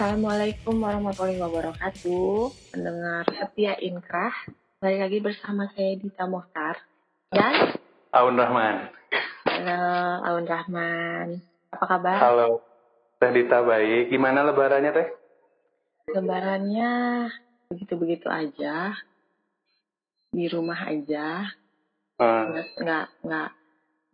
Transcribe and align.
Assalamualaikum 0.00 0.80
warahmatullahi 0.80 1.36
wabarakatuh. 1.44 2.72
Pendengar 2.72 3.20
setia 3.36 3.76
Inkrah. 3.84 4.32
Balik 4.80 4.96
lagi 4.96 5.18
bersama 5.20 5.68
saya 5.76 5.92
Dita 6.00 6.24
Mohtar. 6.24 6.80
Dan 7.28 7.76
Aun 8.08 8.32
Rahman. 8.32 8.88
halo 9.44 9.84
Aun 10.24 10.48
Rahman. 10.48 11.44
Apa 11.76 11.84
kabar? 11.84 12.16
Halo. 12.16 12.64
Teh 13.20 13.28
Dita 13.28 13.60
baik. 13.60 14.08
Gimana 14.08 14.40
lebarannya 14.48 14.88
teh? 14.88 15.08
Lebarannya 16.16 16.92
begitu-begitu 17.68 18.32
aja. 18.32 18.96
Di 20.32 20.48
rumah 20.48 20.80
aja. 20.80 21.44
Hmm. 22.16 22.56
Nggak, 22.56 22.68
nggak, 23.20 23.50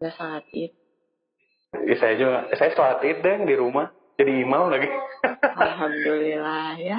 nggak, 0.02 0.14
salat 0.18 0.50
id. 0.50 0.74
Ya, 1.78 1.94
saya 2.02 2.18
juga, 2.18 2.50
saya 2.58 2.74
sholat 2.74 3.06
id 3.06 3.22
deh 3.22 3.38
di 3.46 3.54
rumah. 3.54 3.94
Jadi 4.16 4.32
imam 4.40 4.72
lagi. 4.72 4.88
Alhamdulillah 5.44 6.80
ya. 6.80 6.98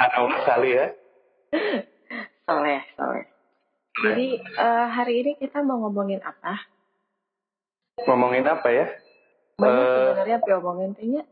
Anak 0.00 0.40
sekali 0.40 0.68
ya. 0.72 0.86
Soleh, 2.48 2.80
soleh. 2.96 3.24
Jadi 3.98 4.26
eh, 4.40 4.86
hari 4.88 5.14
ini 5.20 5.32
kita 5.36 5.60
mau 5.60 5.84
ngomongin 5.84 6.22
apa? 6.22 6.64
Ngomongin 8.06 8.46
apa 8.46 8.68
ya? 8.70 8.86
Banyak 9.58 9.74
Eh. 9.74 9.96
sebenarnya 10.08 10.38
diomongin 10.46 10.90
tehnya. 10.94 11.22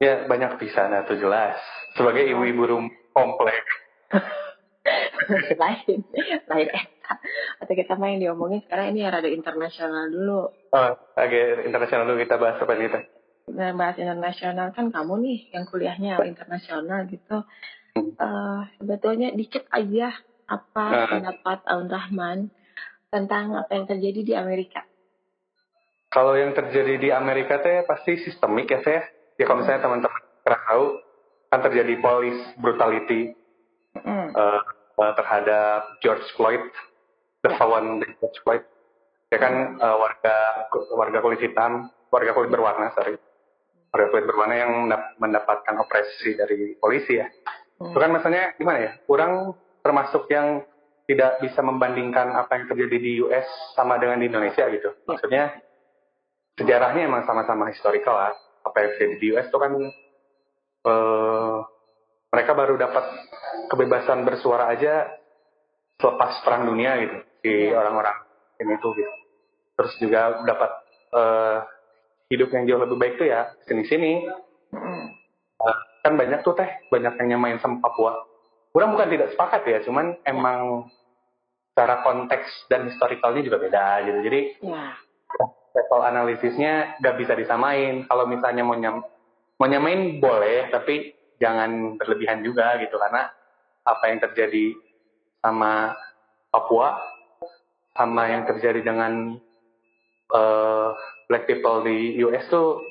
Ya 0.00 0.24
banyak 0.26 0.56
bisa, 0.58 0.88
nah 0.88 1.04
itu 1.04 1.16
jelas. 1.16 1.56
Sebagai 1.94 2.24
ibu-ibu 2.24 2.66
rumah 2.66 2.92
komplek. 3.12 3.62
lain 5.60 6.02
lain 6.50 6.68
eta 6.72 7.14
atau 7.62 7.74
kita 7.76 7.94
main 7.94 8.18
diomongin 8.18 8.64
sekarang 8.64 8.90
ini 8.90 9.04
ya 9.04 9.12
rada 9.12 9.28
internasional 9.28 10.08
dulu 10.08 10.50
Oh, 10.72 10.90
agak 11.14 11.62
internasional 11.62 12.08
dulu 12.08 12.18
kita 12.18 12.40
bahas 12.40 12.58
apa 12.58 12.72
nih 12.74 12.88
nah, 13.54 13.74
bahas 13.74 13.96
internasional 13.98 14.70
kan 14.72 14.90
kamu 14.90 15.14
nih 15.22 15.38
yang 15.54 15.64
kuliahnya 15.66 16.22
internasional 16.24 17.06
gitu. 17.10 17.42
Eh, 17.96 18.60
sebetulnya 18.78 19.34
dikit 19.34 19.66
aja 19.70 20.14
apa 20.50 20.84
Ah. 20.86 21.06
pendapat 21.10 21.58
Aun 21.70 21.88
Rahman 21.90 22.50
tentang 23.10 23.58
apa 23.58 23.70
yang 23.74 23.86
terjadi 23.90 24.20
di 24.22 24.34
Amerika. 24.34 24.86
Kalau 26.10 26.34
yang 26.34 26.54
terjadi 26.54 26.98
di 26.98 27.08
Amerika 27.14 27.62
teh 27.62 27.86
pasti 27.86 28.18
sistemik 28.22 28.70
ya 28.70 28.82
teh. 28.82 29.02
Ya 29.38 29.44
kalau 29.46 29.62
misalnya 29.62 29.82
teman-teman 29.86 30.22
pernah 30.42 30.62
tahu 30.66 30.84
kan 31.50 31.60
terjadi 31.66 31.94
police 31.98 32.42
brutality 32.58 33.34
Mm, 33.90 34.30
eh, 34.38 35.12
terhadap 35.18 35.98
George 35.98 36.22
Floyd, 36.38 36.62
the 37.42 37.50
fallen 37.58 37.98
George 38.22 38.38
Floyd, 38.46 38.62
ya 39.34 39.38
kan 39.42 39.74
eh, 39.82 39.96
warga 39.98 40.36
warga 40.94 41.18
kulit 41.18 41.42
hitam, 41.42 41.90
warga 42.14 42.30
kulit 42.30 42.54
berwarna, 42.54 42.94
sorry, 42.94 43.18
warga 43.90 44.06
kulit 44.08 44.24
berwarna 44.24 44.54
yang 44.54 44.70
mendap- 44.86 45.18
mendapatkan 45.18 45.74
opresi 45.76 46.38
dari 46.38 46.78
polisi 46.78 47.18
ya. 47.18 47.26
mm, 47.26 47.90
Itu 47.90 47.98
kan 47.98 48.10
maksudnya 48.10 48.54
gimana 48.54 48.78
ya? 48.78 48.92
Kurang 49.02 49.32
termasuk 49.82 50.30
yang 50.30 50.62
tidak 51.04 51.42
bisa 51.42 51.58
membandingkan 51.58 52.30
apa 52.32 52.54
yang 52.54 52.64
terjadi 52.70 52.96
di 52.96 53.12
US 53.20 53.46
sama 53.74 53.98
dengan 53.98 54.22
di 54.22 54.30
Indonesia 54.30 54.62
gitu. 54.70 54.94
Maksudnya 55.04 55.58
sejarahnya 56.54 57.02
emang 57.04 57.26
sama-sama 57.26 57.66
historical 57.66 58.14
lah. 58.14 58.32
Apa 58.62 58.76
yang 58.78 58.90
terjadi 58.94 59.14
di 59.18 59.26
US 59.34 59.46
itu 59.50 59.58
kan 59.58 59.72
eh, 60.86 61.56
mereka 62.30 62.52
baru 62.54 62.78
dapat 62.78 63.04
kebebasan 63.68 64.22
bersuara 64.22 64.70
aja 64.70 65.10
selepas 65.98 66.40
perang 66.46 66.64
dunia 66.64 66.94
gitu 67.02 67.16
di 67.42 67.54
Ya. 67.68 67.80
orang-orang 67.80 68.16
ini 68.60 68.78
tuh 68.78 68.94
gitu. 68.94 69.12
Terus 69.74 69.92
juga 69.98 70.20
dapat 70.46 70.70
eh, 71.10 71.58
hidup 72.30 72.48
yang 72.54 72.64
jauh 72.70 72.80
lebih 72.80 72.96
baik 72.96 73.14
tuh 73.18 73.26
ya 73.26 73.50
sini-sini 73.66 74.24
mm, 74.70 75.04
kan 76.00 76.12
banyak 76.16 76.40
tuh 76.40 76.56
teh 76.56 76.70
banyak 76.88 77.14
yang 77.20 77.36
nyamain 77.36 77.60
sama 77.60 77.80
Papua. 77.84 78.24
Kurang 78.70 78.94
bukan 78.94 79.10
tidak 79.10 79.34
sepakat 79.34 79.62
ya, 79.66 79.78
cuman 79.82 80.16
emang 80.24 80.88
secara 81.74 82.06
konteks 82.06 82.70
dan 82.70 82.86
historicalnya 82.86 83.42
juga 83.44 83.58
beda 83.60 83.86
gitu. 84.06 84.18
Jadi 84.24 84.40
ya 84.62 84.94
level 85.70 86.00
analisisnya 86.02 86.98
nggak 86.98 87.16
bisa 87.18 87.32
disamain. 87.36 88.06
Kalau 88.06 88.24
misalnya 88.26 88.62
mau 88.66 88.78
nyam 88.78 89.02
mau 89.60 89.68
nyamain 89.68 90.18
boleh, 90.18 90.72
tapi 90.72 91.14
jangan 91.42 92.00
berlebihan 92.00 92.40
juga 92.46 92.78
gitu 92.80 92.96
karena 92.96 93.28
apa 93.84 94.04
yang 94.08 94.18
terjadi 94.20 94.76
sama 95.40 95.96
Papua 96.50 97.00
sama 97.94 98.28
yang 98.30 98.46
terjadi 98.46 98.80
dengan 98.82 99.38
eh, 100.34 100.88
black 101.28 101.44
people 101.46 101.82
di 101.86 102.18
US 102.26 102.46
tuh 102.50 102.82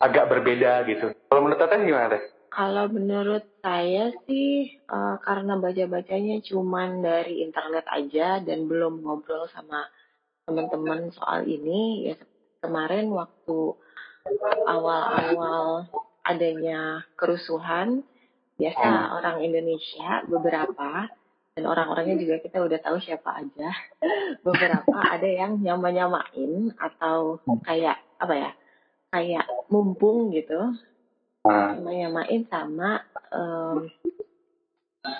agak 0.00 0.32
berbeda 0.32 0.84
gitu. 0.88 1.12
Kalau 1.28 1.40
menurut 1.44 1.60
Teteh 1.60 1.80
gimana 1.84 2.08
teh? 2.16 2.22
Kalau 2.50 2.90
menurut 2.90 3.44
saya 3.62 4.10
sih 4.26 4.74
eh, 4.74 5.16
karena 5.22 5.54
baca-bacanya 5.60 6.42
cuman 6.42 7.04
dari 7.04 7.44
internet 7.44 7.86
aja 7.86 8.40
dan 8.42 8.66
belum 8.66 9.04
ngobrol 9.04 9.46
sama 9.52 9.86
teman-teman 10.48 11.14
soal 11.14 11.46
ini 11.46 12.10
ya 12.10 12.16
kemarin 12.58 13.06
waktu 13.14 13.78
awal-awal 14.66 15.86
adanya 16.26 17.06
kerusuhan 17.14 18.02
biasa 18.58 18.82
Hmm. 18.82 19.14
orang 19.16 19.36
Indonesia 19.40 20.20
beberapa 20.28 21.08
dan 21.56 21.64
orang-orangnya 21.66 22.16
juga 22.20 22.38
kita 22.38 22.62
udah 22.62 22.78
tahu 22.78 22.96
siapa 23.02 23.42
aja 23.42 23.68
beberapa 24.46 24.96
ada 24.96 25.26
yang 25.28 25.58
nyama-nyamain 25.58 26.72
atau 26.78 27.42
kayak 27.66 27.98
apa 28.18 28.34
ya 28.34 28.50
kayak 29.10 29.46
mumpung 29.68 30.30
gitu 30.30 30.74
Nah, 31.40 31.72
nyamain 31.72 32.44
sama 32.52 33.00
em, 33.32 33.88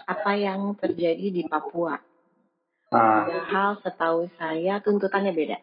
apa 0.04 0.30
yang 0.36 0.76
terjadi 0.76 1.32
di 1.32 1.48
Papua. 1.48 1.96
Padahal 2.92 3.80
setahu 3.80 4.28
saya 4.36 4.84
tuntutannya 4.84 5.32
beda. 5.32 5.56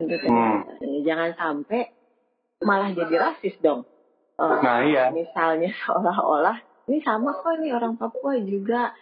Tuntutannya 0.00 0.40
Hmm. 0.40 0.60
beda. 0.80 0.98
Jangan 1.04 1.30
sampai 1.36 1.92
malah 2.64 2.96
jadi 2.96 3.12
rasis 3.12 3.60
dong. 3.60 3.84
Eh, 4.40 4.56
nah 4.64 4.80
iya. 4.80 5.12
Misalnya 5.12 5.68
seolah-olah 5.84 6.56
ini 6.88 7.04
sama 7.04 7.36
kok 7.36 7.60
nih 7.60 7.76
orang 7.76 8.00
Papua 8.00 8.40
juga 8.40 8.96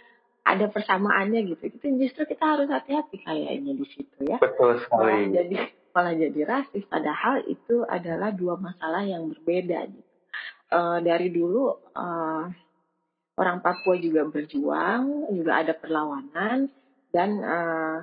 ada 0.49 0.67
persamaannya 0.73 1.45
gitu. 1.53 1.63
Itu 1.69 1.87
justru 2.01 2.25
kita 2.25 2.45
harus 2.57 2.69
hati-hati 2.73 3.21
kayaknya 3.21 3.77
di 3.77 3.87
situ 3.93 4.19
ya. 4.25 4.41
Betul 4.41 4.81
Malah 4.89 5.21
sekali. 5.21 5.37
jadi 5.37 5.57
malah 5.93 6.15
jadi 6.17 6.41
rasis. 6.49 6.85
Padahal 6.89 7.45
itu 7.45 7.85
adalah 7.85 8.33
dua 8.33 8.57
masalah 8.57 9.05
yang 9.05 9.29
berbeda. 9.29 9.85
Gitu. 9.93 10.09
Eh, 10.69 10.99
dari 11.05 11.29
dulu 11.29 11.77
eh, 11.93 12.45
orang 13.37 13.59
Papua 13.61 13.95
juga 14.01 14.25
berjuang, 14.27 15.31
juga 15.37 15.53
ada 15.61 15.73
perlawanan, 15.77 16.73
dan 17.13 17.31
eh, 17.39 17.99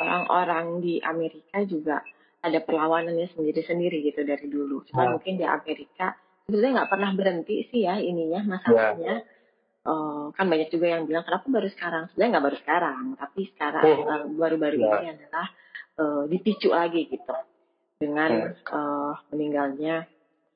orang-orang 0.00 0.80
di 0.80 0.98
Amerika 1.00 1.60
juga 1.64 2.00
ada 2.40 2.56
perlawanannya 2.64 3.36
sendiri-sendiri 3.36 4.00
gitu 4.06 4.24
dari 4.24 4.48
dulu. 4.48 4.80
Cuma 4.88 5.04
Hmm. 5.04 5.12
mungkin 5.18 5.36
di 5.36 5.44
Amerika 5.44 6.16
sebenarnya 6.48 6.72
nggak 6.82 6.90
pernah 6.90 7.10
berhenti 7.12 7.56
sih 7.68 7.84
ya 7.84 8.00
ininya 8.00 8.40
masalahnya. 8.48 9.22
Eh, 9.80 10.24
kan 10.36 10.44
banyak 10.44 10.68
juga 10.68 10.92
yang 10.92 11.08
bilang 11.08 11.24
kenapa 11.24 11.48
baru 11.48 11.68
sekarang? 11.72 12.12
Sebenarnya 12.12 12.30
nggak 12.36 12.46
baru 12.52 12.56
sekarang, 12.60 13.02
tapi 13.16 13.40
sekarang 13.56 13.82
Oh. 13.82 13.98
eh, 14.04 14.24
baru-baru 14.28 14.76
Ya. 14.76 14.92
ini 15.00 15.08
adalah 15.16 15.46
eh, 15.96 16.22
dipicu 16.28 16.68
lagi 16.68 17.08
gitu 17.08 17.32
dengan 17.96 18.52
eh, 18.52 19.12
meninggalnya 19.32 20.04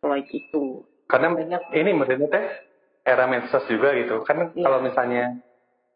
Floyd 0.01 0.29
itu. 0.29 0.85
Karena 1.09 1.33
Banyak 1.33 1.73
ini 1.73 1.91
menurutnya 1.93 2.29
teh 2.29 2.47
era 3.05 3.25
medsos 3.25 3.65
juga 3.65 3.97
gitu. 3.97 4.21
Kan 4.25 4.53
Iya. 4.53 4.61
kalau 4.61 4.81
misalnya 4.81 5.41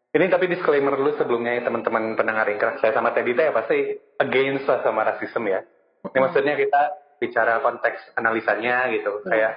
ini 0.09 0.25
tapi 0.25 0.49
disclaimer 0.49 0.97
dulu 0.97 1.13
sebelumnya 1.13 1.53
ya 1.53 1.65
teman-teman 1.65 2.17
pendengar 2.17 2.49
ingkrak 2.49 2.81
saya 2.81 2.93
sama 2.93 3.13
Teddy 3.13 3.33
teh 3.33 3.45
ya 3.45 3.53
pasti 3.53 3.77
against 4.17 4.65
lah 4.65 4.81
sama 4.81 5.05
rasisme 5.05 5.45
ya. 5.45 5.61
Ini 6.01 6.17
maksudnya 6.17 6.53
kita 6.53 6.81
bicara 7.17 7.61
konteks 7.61 8.17
analisanya 8.17 8.89
gitu. 8.89 9.21
Iya. 9.21 9.29
Kayak 9.29 9.53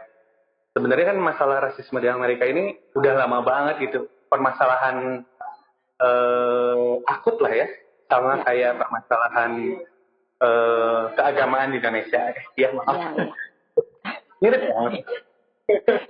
sebenarnya 0.73 1.13
kan 1.13 1.19
masalah 1.21 1.57
rasisme 1.63 2.01
di 2.01 2.09
Amerika 2.09 2.45
ini 2.45 2.77
udah 2.93 3.13
lama 3.17 3.41
banget 3.41 3.77
gitu. 3.89 4.01
Permasalahan 4.29 5.23
eh, 5.99 6.93
akut 7.07 7.37
lah 7.39 7.53
ya. 7.53 7.67
Sama 8.09 8.37
Iya. 8.37 8.45
kayak 8.45 8.73
permasalahan 8.77 9.53
eh, 10.43 11.03
keagamaan 11.15 11.71
di 11.73 11.79
Indonesia. 11.79 12.21
Iya 12.57 12.69
maaf. 12.75 12.97
Iya, 12.97 13.09
iya. 13.15 13.27
Mirip 14.43 14.61
banget. 14.67 15.05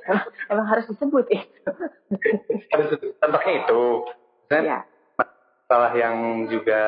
Emang, 0.09 0.27
emang 0.49 0.67
harus 0.67 0.85
disebut 0.89 1.27
ya. 1.29 1.43
Harus 2.73 2.89
contohnya 3.21 3.53
itu. 3.63 3.83
Dan 4.49 4.63
Iya. 4.65 4.79
masalah 5.15 5.93
yang 5.95 6.17
juga 6.49 6.81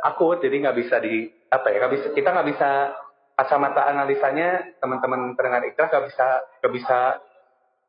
akut, 0.00 0.38
jadi 0.40 0.54
nggak 0.60 0.76
bisa 0.78 1.00
di 1.00 1.28
apa 1.48 1.66
ya? 1.72 1.76
Nggak 1.82 1.92
bisa 1.96 2.06
kita 2.12 2.28
nggak 2.30 2.48
bisa 2.52 2.70
kacamata 3.40 3.88
analisanya 3.88 4.76
teman-teman 4.84 5.32
pendengar 5.32 5.64
ikhlas 5.64 5.88
nggak 5.88 6.06
bisa 6.12 6.26
nggak 6.60 6.74
bisa 6.76 6.98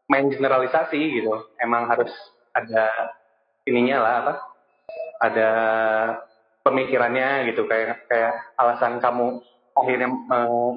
main 0.07 0.31
generalisasi 0.31 1.01
gitu. 1.19 1.51
Emang 1.59 1.92
harus 1.92 2.12
ada 2.56 3.12
ininya 3.68 3.98
lah 4.00 4.13
apa? 4.24 4.33
Ada 5.21 5.50
pemikirannya 6.63 7.51
gitu 7.51 7.68
kayak 7.68 8.07
kayak 8.07 8.33
alasan 8.56 9.03
kamu 9.03 9.44
akhirnya 9.75 10.07
eh, 10.07 10.71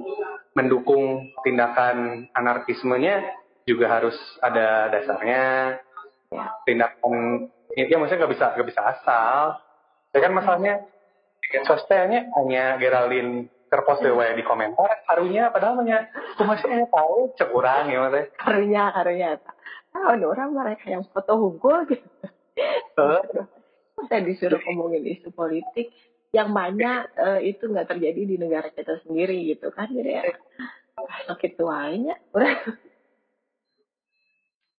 mendukung 0.55 1.31
tindakan 1.47 2.26
anarkismenya 2.35 3.23
juga 3.65 3.87
harus 3.91 4.17
ada 4.43 4.91
dasarnya 4.91 5.79
Ya. 6.35 6.50
tindakan 6.67 7.47
ya 7.79 7.94
maksudnya 7.94 8.26
nggak 8.26 8.35
bisa 8.35 8.47
nggak 8.59 8.69
bisa 8.75 8.82
asal 8.91 9.55
ya 10.11 10.19
kan 10.19 10.32
masalahnya 10.35 10.82
sosnya 11.62 12.26
hanya 12.35 12.75
Geraldine 12.82 13.47
terpost 13.75 14.06
wae 14.06 14.38
di 14.38 14.47
komentar 14.47 15.03
harunya 15.11 15.50
padahal 15.50 15.82
banyak 15.82 16.06
kumasnya 16.38 16.87
tahu 16.87 17.35
cek 17.35 17.50
orang 17.50 17.91
ya 17.91 17.99
maksudnya. 18.06 18.25
Karunya 18.38 18.85
karunya. 18.94 19.31
Tahu 19.91 20.15
nih 20.15 20.29
orang 20.31 20.50
mereka 20.55 20.87
yang 20.87 21.03
foto 21.11 21.35
hukum 21.35 21.91
gitu. 21.91 23.09
Saya 24.06 24.21
disuruh 24.23 24.62
ngomongin 24.62 25.03
isu 25.19 25.35
politik 25.35 25.91
yang 26.31 26.55
mana 26.55 27.11
eh, 27.19 27.50
itu 27.50 27.67
nggak 27.67 27.91
terjadi 27.91 28.23
di 28.23 28.37
negara 28.38 28.71
kita 28.71 29.03
sendiri 29.03 29.43
gitu 29.50 29.75
kan 29.75 29.91
jadi 29.91 30.23
ya 30.23 30.23
ah, 30.94 31.35
sakit 31.35 31.59
tuanya. 31.59 32.15
Udah 32.31 32.55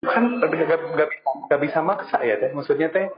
kan 0.05 0.23
gak, 0.37 0.51
gak, 0.53 0.81
gak, 0.95 1.09
gak 1.51 1.61
bisa 1.63 1.79
maksa 1.83 2.23
ya 2.23 2.39
teh. 2.39 2.55
Maksudnya 2.55 2.87
teh 2.95 3.11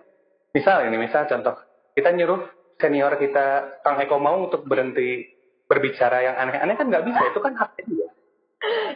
misal 0.57 0.89
ini 0.89 0.97
misal 0.97 1.29
contoh 1.29 1.53
kita 1.93 2.09
nyuruh 2.17 2.41
senior 2.81 3.13
kita 3.21 3.77
Kang 3.85 4.01
Eko 4.01 4.17
mau 4.17 4.49
untuk 4.49 4.65
berhenti 4.65 5.36
berbicara 5.67 6.23
yang 6.23 6.35
aneh-aneh 6.39 6.75
kan 6.79 6.87
nggak 6.87 7.05
bisa 7.05 7.21
itu 7.31 7.39
kan 7.43 7.53
haknya 7.59 7.83
dia. 7.85 8.09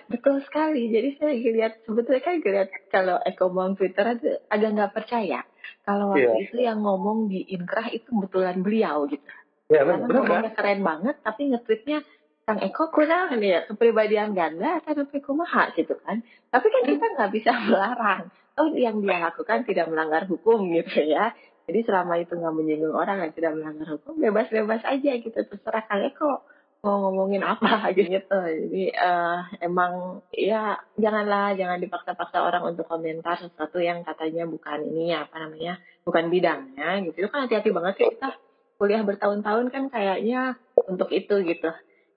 Betul 0.10 0.42
sekali. 0.44 0.90
Jadi 0.90 1.10
saya 1.22 1.34
lihat 1.36 1.74
sebetulnya 1.86 2.22
kan 2.24 2.42
lihat 2.42 2.70
kalau 2.90 3.22
Eko 3.22 3.54
Bang 3.54 3.78
Twitter 3.78 4.18
itu 4.18 4.42
agak 4.50 4.70
nggak 4.74 4.94
percaya. 4.96 5.46
Kalau 5.86 6.14
waktu 6.14 6.30
Iya. 6.30 6.46
itu 6.50 6.58
yang 6.62 6.80
ngomong 6.82 7.30
di 7.30 7.46
Inkrah 7.54 7.90
itu 7.90 8.10
betulan 8.14 8.62
beliau 8.62 9.06
gitu. 9.10 9.26
Ya 9.72 9.88
karena 9.88 10.04
benar 10.04 10.08
kan 10.08 10.16
ngomongnya 10.18 10.52
keren 10.54 10.82
banget 10.84 11.16
tapi 11.24 11.42
nge-tweetnya 11.54 12.00
Kang 12.42 12.60
Eko 12.60 12.90
kurang 12.90 13.38
nih 13.38 13.50
ya 13.54 13.60
kepribadian 13.70 14.34
ganda 14.34 14.82
atau 14.82 15.06
kumaha 15.22 15.72
gitu 15.78 15.94
kan. 16.02 16.26
Tapi 16.50 16.68
kan 16.68 16.82
kita 16.86 17.06
nggak 17.18 17.32
bisa 17.32 17.52
melarang. 17.70 18.34
Oh 18.60 18.68
yang 18.76 19.00
dia 19.00 19.24
lakukan 19.24 19.64
tidak 19.64 19.88
melanggar 19.88 20.28
hukum 20.28 20.68
gitu 20.74 21.06
ya. 21.06 21.32
Jadi 21.70 21.86
selama 21.86 22.20
itu 22.20 22.34
nggak 22.36 22.52
menyinggung 22.52 22.98
orang 22.98 23.24
yang 23.24 23.32
tidak 23.32 23.54
melanggar 23.56 23.88
hukum 23.96 24.18
bebas-bebas 24.18 24.82
aja 24.84 25.12
gitu 25.22 25.38
terserah 25.38 25.86
Kang 25.86 26.04
Eko 26.04 26.44
mau 26.82 26.98
ngomongin 27.08 27.46
apa 27.46 27.90
gitu. 27.98 28.38
Jadi 28.42 28.84
eh, 28.90 29.38
emang 29.62 30.26
ya 30.34 30.82
janganlah 30.98 31.54
jangan 31.54 31.78
dipaksa-paksa 31.78 32.42
orang 32.42 32.74
untuk 32.74 32.90
komentar 32.90 33.38
sesuatu 33.38 33.78
yang 33.78 34.02
katanya 34.02 34.50
bukan 34.50 34.90
ini 34.90 35.14
apa 35.14 35.38
namanya 35.38 35.78
bukan 36.02 36.34
bidangnya 36.34 37.06
gitu. 37.06 37.26
Itu 37.26 37.30
kan 37.30 37.46
hati-hati 37.46 37.70
banget 37.70 37.94
sih 38.02 38.08
kita 38.18 38.34
kuliah 38.82 39.06
bertahun-tahun 39.06 39.70
kan 39.70 39.84
kayaknya 39.94 40.58
untuk 40.90 41.14
itu 41.14 41.46
gitu. 41.46 41.70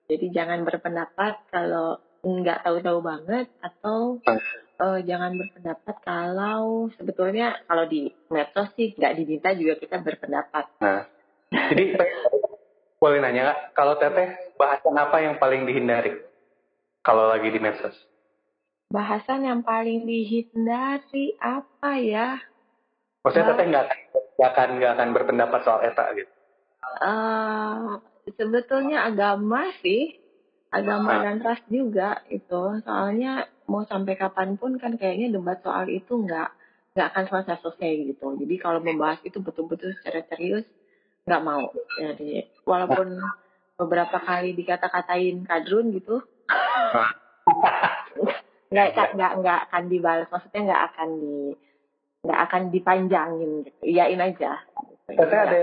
Jadi 0.09 0.25
jangan 0.33 0.65
berpendapat 0.65 1.45
kalau 1.53 2.01
nggak 2.25 2.65
tahu-tahu 2.65 3.05
banget 3.05 3.45
atau 3.61 4.17
eh, 4.81 4.99
jangan 5.05 5.37
berpendapat 5.37 5.95
kalau 6.01 6.89
sebetulnya 6.97 7.61
kalau 7.69 7.85
di 7.85 8.09
medsos 8.33 8.73
sih 8.73 8.97
nggak 8.97 9.13
diminta 9.13 9.53
juga 9.53 9.77
kita 9.77 10.01
berpendapat. 10.01 10.65
Nah 10.81 11.05
jadi 11.53 12.01
boleh 12.97 13.19
nanya 13.19 13.41
nggak? 13.51 13.59
Kalau 13.73 13.93
teteh 13.95 14.27
bahasan 14.55 14.95
apa 14.95 15.17
yang 15.21 15.35
paling 15.37 15.67
dihindari? 15.67 16.15
Kalau 17.01 17.29
lagi 17.29 17.49
di 17.49 17.59
medsos. 17.61 17.93
Bahasan 18.89 19.45
yang 19.45 19.61
paling 19.61 20.05
dihindari 20.05 21.37
apa 21.37 21.91
ya? 21.99 22.39
Maksudnya 23.21 23.45
Nah. 23.45 23.51
teteh 23.53 23.65
nggak 23.69 23.83
akan 23.85 23.99
nggak 24.35 24.49
akan 24.51 24.69
nggak 24.77 24.91
akan 24.95 25.09
berpendapat 25.13 25.59
soal 25.63 25.79
eta 25.81 26.05
gitu? 26.13 26.31
Eh 27.01 27.89
sebetulnya 28.33 29.05
agama 29.05 29.69
sih. 29.81 30.15
Agama 30.69 31.17
Ah. 31.17 31.21
dan 31.23 31.39
ras 31.39 31.61
juga 31.65 32.19
itu. 32.27 32.61
Soalnya 32.83 33.47
mau 33.65 33.87
sampai 33.87 34.19
kapan 34.19 34.59
pun 34.59 34.75
kan 34.75 34.99
kayaknya 34.99 35.31
debat 35.31 35.61
soal 35.63 35.87
itu 35.87 36.19
nggak 36.19 36.49
nggak 36.93 37.07
akan 37.11 37.23
selesai 37.27 37.57
selesai 37.63 37.91
gitu. 38.11 38.25
Jadi 38.39 38.55
kalau 38.59 38.79
membahas 38.79 39.19
itu 39.23 39.39
betul-betul 39.39 39.95
secara 39.99 40.25
serius 40.27 40.65
nggak 41.25 41.43
mau. 41.43 41.73
Jadi 41.97 42.45
walaupun 42.63 43.17
beberapa 43.75 44.17
kali 44.21 44.55
dikata-katain 44.55 45.43
kadrun 45.43 45.91
gitu 45.91 46.23
nggak 48.71 48.87
nggak 49.17 49.31
nggak 49.41 49.59
akan 49.69 49.83
dibalas. 49.89 50.29
Maksudnya 50.29 50.61
nggak 50.71 50.83
akan 50.93 51.09
di 51.19 51.37
nggak 52.25 52.41
akan 52.49 52.61
dipanjangin 52.69 53.51
gitu. 53.65 53.79
Iyain 53.85 54.21
aja. 54.21 54.61
Gitu. 55.05 55.21
teteh 55.21 55.37
ada 55.37 55.59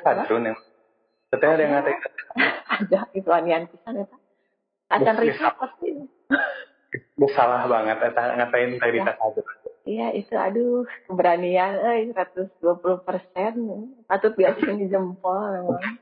kadrun 0.00 0.48
yang 0.48 0.56
teteh 1.28 1.48
ada 1.48 1.60
yang 1.60 1.72
ngatain 1.76 1.98
ada 2.80 3.00
itu 3.12 3.30
anian 3.32 3.68
pisan 3.68 4.04
Yes, 4.92 5.08
yes. 5.08 5.16
riset 5.24 5.54
pasti. 5.56 5.88
Salah 7.32 7.64
banget 7.64 7.96
ngatain 8.12 8.76
tadi 8.76 8.98
Ya. 9.00 9.16
kadrun 9.16 9.71
iya 9.88 10.14
itu 10.14 10.34
aduh 10.34 10.86
keberanian 11.06 11.78
eh 11.82 12.10
120 12.14 12.58
persen. 13.02 13.52
Patut 14.06 14.32
diacungi 14.38 14.86
jempol 14.90 15.38
memang. 15.52 15.98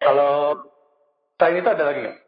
Kalau 0.00 0.64
selain 1.36 1.60
itu 1.60 1.70
ada 1.70 1.84
lagi 1.84 1.98
nggak? 2.04 2.18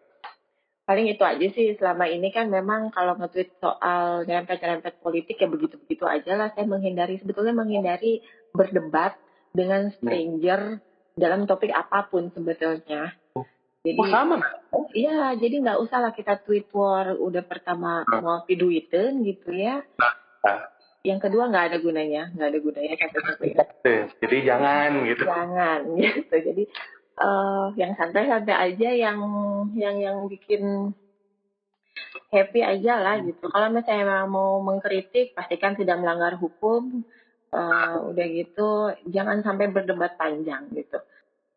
Paling 0.83 1.07
itu 1.09 1.23
aja 1.23 1.47
sih 1.55 1.79
selama 1.79 2.11
ini 2.11 2.29
kan 2.35 2.51
memang 2.51 2.91
kalau 2.91 3.15
nge-tweet 3.17 3.55
soal 3.63 4.27
nyerempet-nyerempet 4.27 4.99
politik 4.99 5.41
ya 5.41 5.49
begitu-begitu 5.49 6.05
aja 6.05 6.37
lah. 6.37 6.49
Saya 6.53 6.69
menghindari 6.69 7.17
sebetulnya 7.23 7.55
menghindari 7.55 8.21
berdebat 8.53 9.17
dengan 9.55 9.89
stranger 9.95 10.83
dalam 11.17 11.45
topik 11.49 11.71
apa 11.73 12.09
pun 12.09 12.33
sebetulnya. 12.33 13.15
Jadi 13.83 13.99
oh 13.99 14.09
sama 14.09 14.39
Iya, 14.93 15.35
jadi 15.41 15.65
nggak 15.65 15.81
usah 15.81 15.99
lah 16.05 16.13
kita 16.13 16.45
tweet 16.45 16.69
war 16.77 17.17
udah 17.17 17.43
pertama 17.45 18.05
mau 18.21 18.45
duitin 18.47 19.25
gitu 19.25 19.51
ya. 19.53 19.81
Nah. 19.97 20.22
Yang 21.03 21.21
kedua 21.29 21.51
nggak 21.51 21.67
ada 21.75 21.79
gunanya, 21.83 22.31
nggak 22.31 22.49
ada 22.49 22.61
gunanya 22.63 22.95
ya. 22.95 23.65
Tuh, 23.83 24.03
jadi 24.23 24.37
jangan 24.55 24.89
gitu 25.11 25.23
Jangan 25.27 25.81
gitu. 25.99 26.35
Jadi 26.35 26.65
eh 27.13 27.67
yang 27.79 27.93
santai-santai 27.99 28.55
aja, 28.55 28.89
yang 28.95 29.19
yang 29.75 29.97
yang 29.99 30.17
bikin 30.31 30.95
happy 32.31 32.61
aja 32.63 33.03
lah 33.03 33.19
gitu. 33.21 33.51
Kalau 33.51 33.69
misalnya 33.75 34.25
mau 34.31 34.63
mengkritik, 34.63 35.35
pastikan 35.35 35.75
tidak 35.75 35.99
melanggar 35.99 36.39
hukum. 36.39 37.03
Eh, 37.53 37.95
udah 38.09 38.27
gitu, 38.33 38.97
jangan 39.13 39.45
sampai 39.45 39.69
berdebat 39.69 40.17
panjang 40.17 40.73
gitu. 40.73 40.97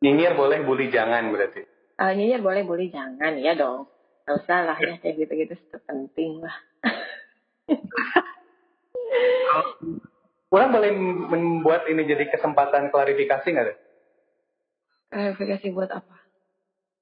nyinyir 0.03 0.35
boleh 0.35 0.59
bully 0.67 0.91
jangan 0.91 1.31
berarti 1.31 1.63
Eh 1.95 2.11
nyinyir 2.11 2.43
boleh, 2.43 2.67
boleh 2.67 2.91
jangan 2.91 3.39
ya 3.39 3.55
dong. 3.55 3.87
Gak 4.27 4.43
usah 4.43 4.67
lah 4.67 4.75
ya 4.75 4.99
kayak 4.99 5.15
gitu-gitu 5.23 5.55
itu 5.55 5.77
penting 5.87 6.43
lah. 6.43 6.57
Orang 10.55 10.71
boleh 10.71 10.91
membuat 11.35 11.89
ini 11.91 12.07
jadi 12.07 12.31
kesempatan 12.31 12.87
klarifikasi 12.93 13.43
nggak 13.43 13.65
deh? 13.67 13.77
Klarifikasi 15.11 15.67
buat 15.75 15.91
apa? 15.91 16.15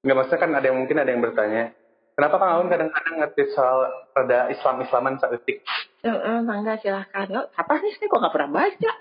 Nggak 0.02 0.16
maksudnya 0.16 0.40
kan 0.42 0.50
ada 0.58 0.66
yang 0.68 0.78
mungkin 0.82 0.98
ada 1.00 1.10
yang 1.14 1.22
bertanya, 1.22 1.70
kenapa 2.18 2.36
Kang 2.42 2.50
Aun 2.50 2.68
kadang-kadang 2.68 3.14
ngerti 3.22 3.42
soal 3.54 3.88
pada 4.10 4.50
Islam-Islaman 4.50 5.22
saeutik? 5.22 5.62
Eh, 6.04 6.40
mangga 6.44 6.76
silahkan. 6.82 7.30
Oh, 7.32 7.46
apa 7.48 7.72
sih 7.80 7.94
saya 7.96 8.10
kok 8.10 8.20
nggak 8.20 8.34
pernah 8.34 8.50
baca? 8.52 8.92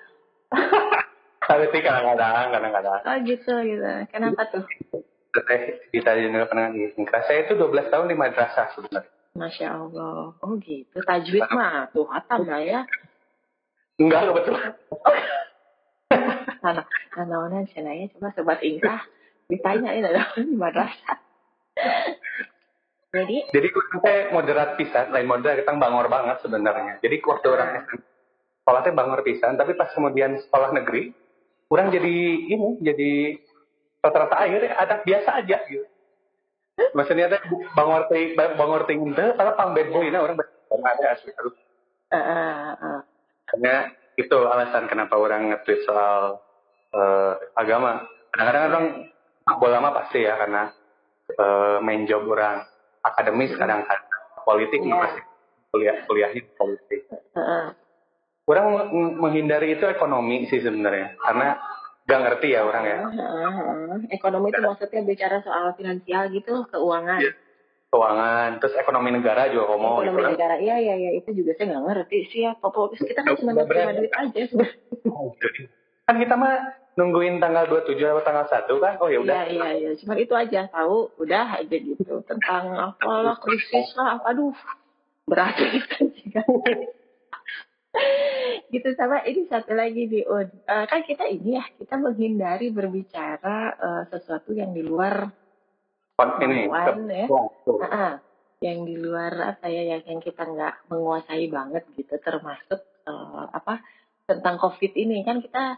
Saeutik 1.43 1.83
kadang-kadang, 1.83 2.55
kadang-kadang. 2.55 2.99
Oh 3.03 3.17
gitu 3.27 3.53
gitu. 3.67 3.89
Kenapa 4.15 4.41
tuh? 4.47 4.63
Teteh 5.33 5.91
ditanya 5.91 6.21
dengan 6.23 6.47
pendengar 6.47 6.71
ingkras. 6.95 7.25
Saya 7.27 7.43
itu 7.43 7.59
12 7.59 7.91
tahun 7.91 8.07
di 8.07 8.15
madrasah 8.15 8.71
sebenarnya. 8.77 9.12
Masya 9.33 9.67
Allah. 9.73 10.37
Oh 10.37 10.53
gitu. 10.61 11.01
Tajwid 11.01 11.45
mah 11.49 11.89
tuh 11.89 12.05
hatam 12.05 12.45
lah 12.45 12.61
ya. 12.61 12.81
Enggak, 13.97 14.29
kebetulan. 14.29 14.71
Nah, 16.63 16.79
nah, 16.79 17.51
nah, 17.51 17.67
cenanya 17.67 18.07
coba 18.15 18.31
sobat 18.31 18.63
ingkah 18.63 19.03
ditanya 19.51 19.99
ini 19.99 20.07
ada 20.07 20.31
di 20.39 20.55
madrasah. 20.55 21.19
Jadi 23.13 23.51
Jadi 23.51 23.67
kurang 23.69 23.99
teh 24.01 24.31
moderat 24.33 24.79
pisan, 24.79 25.11
lain 25.11 25.27
moderat 25.29 25.61
kita 25.61 25.75
bangor 25.75 26.07
banget 26.07 26.41
sebenarnya. 26.41 26.97
Jadi 27.03 27.21
waktu 27.21 27.47
orang 27.51 27.69
SMP, 27.85 28.01
sekolah 28.63 28.81
teh 28.81 28.93
bangor 28.95 29.21
pisan, 29.21 29.53
tapi 29.53 29.77
pas 29.77 29.91
kemudian 29.93 30.39
sekolah 30.39 30.71
negeri, 30.73 31.13
orang 31.69 31.93
jadi 31.93 32.15
ini, 32.47 32.69
jadi 32.81 33.11
rata-rata 34.01 34.35
akhirnya 34.39 34.71
anak 34.81 34.99
biasa 35.05 35.29
aja 35.45 35.57
gitu. 35.69 35.85
Maksudnya 36.73 37.29
teh 37.29 37.41
bangor 37.77 38.09
teh 38.09 38.33
bangor 38.33 38.89
teh 38.89 38.97
teh 38.97 39.27
karena 39.37 39.53
pang 39.53 39.77
bad 39.77 39.87
boy 39.89 40.09
nah 40.09 40.25
orang 40.25 40.37
ada 40.73 41.05
asli 41.13 41.29
terus. 41.31 41.53
eh, 42.09 42.17
eh, 42.17 42.73
eh. 42.73 42.99
Karena 43.45 43.73
itu 44.17 44.37
alasan 44.45 44.89
kenapa 44.89 45.17
orang 45.17 45.53
nge-tweet 45.53 45.85
soal 45.85 46.41
eh, 46.93 47.33
agama. 47.53 48.05
Kadang-kadang 48.33 48.65
orang 48.65 48.85
bola 49.61 49.77
mah 49.81 49.93
pasti 49.93 50.25
ya 50.25 50.33
karena 50.37 50.73
eh, 51.29 51.77
main 51.81 52.09
job 52.09 52.25
orang 52.25 52.65
akademis 53.05 53.53
kadang-kadang 53.53 54.09
politik 54.41 54.81
Iya. 54.81 54.89
mah 54.89 54.99
pasti 55.05 55.21
kuliah 55.69 55.97
kuliahnya 56.05 56.41
politik. 56.57 56.99
Eh, 57.09 57.37
eh. 57.37 57.65
Orang 58.43 58.65
meng- 58.91 59.17
menghindari 59.21 59.77
itu 59.77 59.85
ekonomi 59.85 60.49
sih 60.49 60.59
sebenarnya 60.59 61.15
karena 61.21 61.55
gak 62.03 62.19
ngerti 62.19 62.47
ya 62.51 62.61
orang 62.67 62.83
ya. 62.83 62.97
Eh, 62.99 63.15
eh, 63.15 63.51
eh. 63.95 63.99
Ekonomi 64.19 64.51
itu 64.51 64.61
maksudnya 64.61 65.01
bicara 65.07 65.37
soal 65.39 65.71
finansial 65.79 66.29
gitu, 66.31 66.67
keuangan. 66.69 67.21
Iya. 67.21 67.33
keuangan, 67.93 68.57
terus 68.57 68.73
ekonomi 68.73 69.13
negara 69.13 69.53
juga 69.53 69.69
ngomong. 69.69 70.01
Ekonomi 70.01 70.17
gitu 70.17 70.33
negara, 70.33 70.55
iya 70.57 70.81
iya 70.81 70.95
iya 70.97 71.11
itu 71.13 71.29
juga 71.29 71.53
saya 71.53 71.77
nggak 71.77 71.85
ngerti 71.85 72.17
sih 72.33 72.41
ya. 72.41 72.57
Pokoknya 72.57 73.05
kita 73.05 73.21
kan 73.21 73.37
cuma 73.37 73.51
berapa? 73.53 73.93
duit 73.93 74.09
aja 74.09 74.39
sebenarnya. 74.49 74.81
Kan 76.03 76.19
kita 76.19 76.35
mah 76.35 76.83
nungguin 76.99 77.39
tanggal 77.39 77.63
27 77.69 77.95
atau 77.95 78.23
tanggal 78.27 78.45
1 78.45 78.67
kan, 78.83 78.93
oh 79.01 79.07
ya 79.07 79.23
udah. 79.23 79.33
Iya 79.33 79.45
iya 79.49 79.69
iya, 79.77 79.91
cuma 79.97 80.13
itu 80.19 80.33
aja 80.35 80.67
tahu, 80.67 81.09
udah 81.15 81.63
aja 81.63 81.75
gitu 81.79 82.21
tentang 82.27 82.75
apalah 82.75 83.39
krisis 83.39 83.87
lah, 83.95 84.19
aduh 84.21 84.51
berat 85.23 85.55
gitu 85.73 86.11
sih 86.13 86.27
kan. 86.33 86.43
Gitu 88.73 88.89
sama 88.97 89.21
ini 89.23 89.45
satu 89.45 89.77
lagi 89.77 90.09
di 90.09 90.25
Un. 90.25 90.49
Eh, 90.49 90.85
kan 90.89 91.05
kita 91.05 91.29
ini 91.29 91.61
ya 91.61 91.65
kita 91.77 91.95
menghindari 92.01 92.73
berbicara 92.73 93.57
eh, 93.77 94.03
sesuatu 94.09 94.51
yang 94.53 94.73
di 94.73 94.81
luar 94.81 95.29
kemampuan 96.17 97.05
ya. 97.09 97.25
Tuh. 97.29 97.77
Ah, 97.85 98.17
yang 98.63 98.87
di 98.87 98.95
luar 98.97 99.57
apa 99.57 99.69
ya 99.69 99.97
yang 99.97 100.01
yang 100.07 100.21
kita 100.23 100.47
nggak 100.47 100.89
menguasai 100.89 101.45
banget 101.53 101.83
gitu 101.93 102.17
termasuk 102.17 102.81
eh, 103.05 103.45
apa 103.53 103.83
tentang 104.25 104.57
covid 104.57 104.93
ini 104.97 105.21
kan 105.21 105.43
kita 105.43 105.77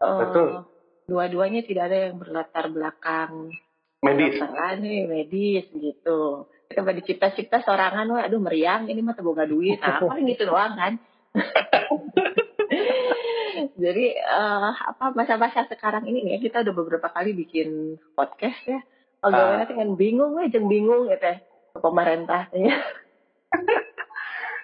Betul. 0.00 0.64
dua-duanya 1.04 1.60
tidak 1.60 1.92
ada 1.92 1.98
yang 2.08 2.16
berlatar 2.16 2.72
belakang 2.72 3.52
medis. 4.00 4.40
nih 4.80 5.04
medis 5.04 5.68
gitu 5.76 6.48
kita 6.72 6.80
pada 6.86 7.00
cipta-cipta 7.04 7.60
sorangan 7.60 8.08
wah 8.08 8.22
aduh 8.24 8.40
meriang 8.40 8.88
ini 8.88 9.04
mah 9.04 9.12
teboga 9.12 9.44
duit 9.44 9.76
apa 9.82 10.16
gitu 10.24 10.48
doang 10.48 10.72
kan 10.78 10.96
jadi 13.82 14.06
eh, 14.18 14.70
apa 14.74 15.14
masa-masa 15.14 15.66
sekarang 15.68 16.06
ini 16.10 16.26
nih 16.26 16.42
kita 16.42 16.66
udah 16.66 16.74
beberapa 16.74 17.08
kali 17.10 17.34
bikin 17.36 17.98
podcast 18.18 18.60
ya 18.66 18.80
oh 19.20 19.30
Ah. 19.30 19.60
nanti 19.60 19.76
kan 19.76 20.00
bingung 20.00 20.32
we 20.36 20.48
jeung 20.48 20.66
bingung 20.66 21.12
gitu 21.12 21.24
ya 21.24 21.36
ke 21.70 21.78
pemerintahnya 21.78 22.74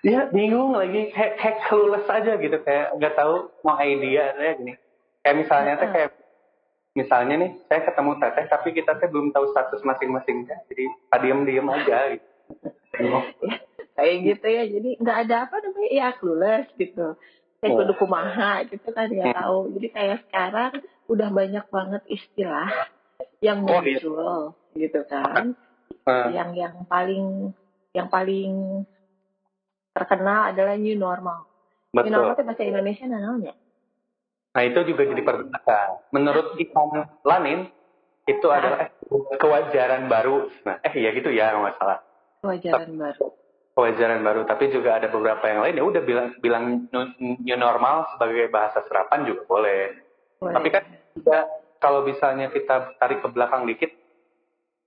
Iya 0.07 0.31
bingung 0.31 0.79
lagi 0.79 1.11
kayak 1.11 1.35
kayak 1.43 1.57
clueless 1.67 2.07
aja 2.07 2.39
gitu 2.39 2.63
kayak 2.63 2.95
nggak 2.95 3.19
tahu 3.19 3.51
mau 3.67 3.75
idea 3.83 4.39
saya 4.39 4.55
gini. 4.55 4.79
Kayak 5.19 5.37
misalnya 5.43 5.73
teh 5.83 5.91
kayak 5.91 6.11
misalnya 6.95 7.35
nih 7.43 7.51
saya 7.67 7.81
ketemu 7.91 8.13
teteh 8.23 8.47
tapi 8.47 8.69
kita 8.71 8.93
teh 9.03 9.09
belum 9.11 9.35
tahu 9.35 9.51
status 9.51 9.83
masing-masingnya 9.83 10.63
jadi 10.71 10.85
diem 11.27 11.41
diem 11.43 11.67
aja 11.67 11.97
gitu. 12.15 12.29
Kayak 13.97 14.17
gitu 14.29 14.47
ya 14.47 14.63
jadi 14.69 14.91
nggak 15.01 15.19
ada 15.27 15.37
apa 15.49 15.57
ya 15.89 16.15
clueless 16.17 16.67
gitu 16.75 17.15
kayak 17.59 17.73
Oh. 17.73 17.79
kudu 17.83 17.95
kumaha 17.97 18.63
gitu 18.69 18.89
kan 18.91 19.09
nggak 19.09 19.33
tahu 19.33 19.59
jadi 19.75 19.89
kayak 19.91 20.19
sekarang 20.29 20.73
udah 21.07 21.29
banyak 21.31 21.65
banget 21.67 22.03
istilah 22.07 22.69
yang 23.41 23.65
Oh, 23.65 23.81
iya. 23.81 23.99
muncul 23.99 24.55
gitu 24.73 25.01
kan 25.07 25.57
Nah, 26.07 26.31
yang 26.31 26.55
yang 26.55 26.87
paling 26.87 27.51
yang 27.91 28.07
paling 28.07 28.85
terkenal 29.91 30.55
adalah 30.55 30.77
new 30.77 30.95
normal 30.95 31.49
new 31.97 32.07
normal 32.07 32.37
betul. 32.37 32.37
itu 32.37 32.47
bahasa 32.47 32.63
Indonesia 32.65 33.07
namanya 33.07 33.55
Nah 34.53 34.65
itu 34.65 34.81
juga 34.89 35.05
jadi 35.05 35.21
perdebatan. 35.21 36.01
Menurut 36.17 36.57
Ivan 36.57 37.05
Lanin 37.29 37.69
itu 38.25 38.47
Ah. 38.49 38.57
adalah 38.57 38.89
kewajaran 39.37 40.09
baru. 40.09 40.49
Nah 40.65 40.81
eh 40.81 40.97
ya 40.97 41.13
gitu 41.13 41.29
ya 41.29 41.53
nggak 41.53 41.77
salah. 41.77 42.01
kewajaran 42.41 42.97
baru 42.97 43.37
kewajaran 43.77 44.25
baru 44.25 44.49
tapi 44.49 44.73
juga 44.73 44.97
ada 44.97 45.13
beberapa 45.13 45.45
yang 45.45 45.61
lain. 45.61 45.77
Ya 45.77 45.85
udah 45.85 46.03
bilang 46.03 46.27
bilang 46.41 46.65
new, 46.89 47.57
normal 47.61 48.09
sebagai 48.17 48.49
bahasa 48.49 48.81
serapan 48.89 49.29
juga 49.29 49.45
boleh. 49.45 49.81
Boleh. 50.37 50.53
tapi 50.53 50.69
kan 50.69 50.85
juga 51.17 51.49
kalau 51.81 52.05
misalnya 52.05 52.53
kita 52.53 52.97
tarik 53.01 53.25
ke 53.25 53.29
belakang 53.33 53.65
dikit 53.65 53.89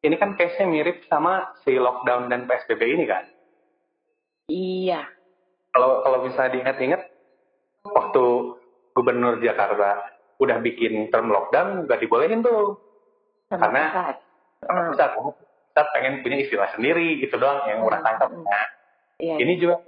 ini 0.06 0.16
kan 0.18 0.38
case-nya 0.38 0.70
mirip 0.70 1.06
sama 1.10 1.54
si 1.66 1.74
lockdown 1.78 2.30
dan 2.34 2.50
PSBB 2.50 2.82
ini 2.98 3.06
kan? 3.06 3.26
Iya. 4.50 5.06
Kalau 5.70 6.02
kalau 6.02 6.26
bisa 6.26 6.50
diingat-ingat 6.50 7.02
waktu 7.86 8.24
gubernur 8.98 9.38
Jakarta 9.38 10.18
udah 10.42 10.58
bikin 10.66 11.14
term 11.14 11.30
lockdown 11.30 11.86
nggak 11.86 12.02
dibolehin 12.02 12.42
tuh. 12.42 12.78
Sama 13.54 13.70
Karena- 13.70 13.90
pusat. 14.94 15.12
Kita 15.70 15.84
pengen 15.94 16.26
punya 16.26 16.38
istilah 16.42 16.70
sendiri 16.74 17.22
gitu 17.22 17.38
doang 17.38 17.64
yang 17.70 17.86
orang 17.86 18.02
tangkap 18.02 18.34
nah 18.34 18.79
iya 19.20 19.36
ini 19.38 19.60
juga 19.60 19.84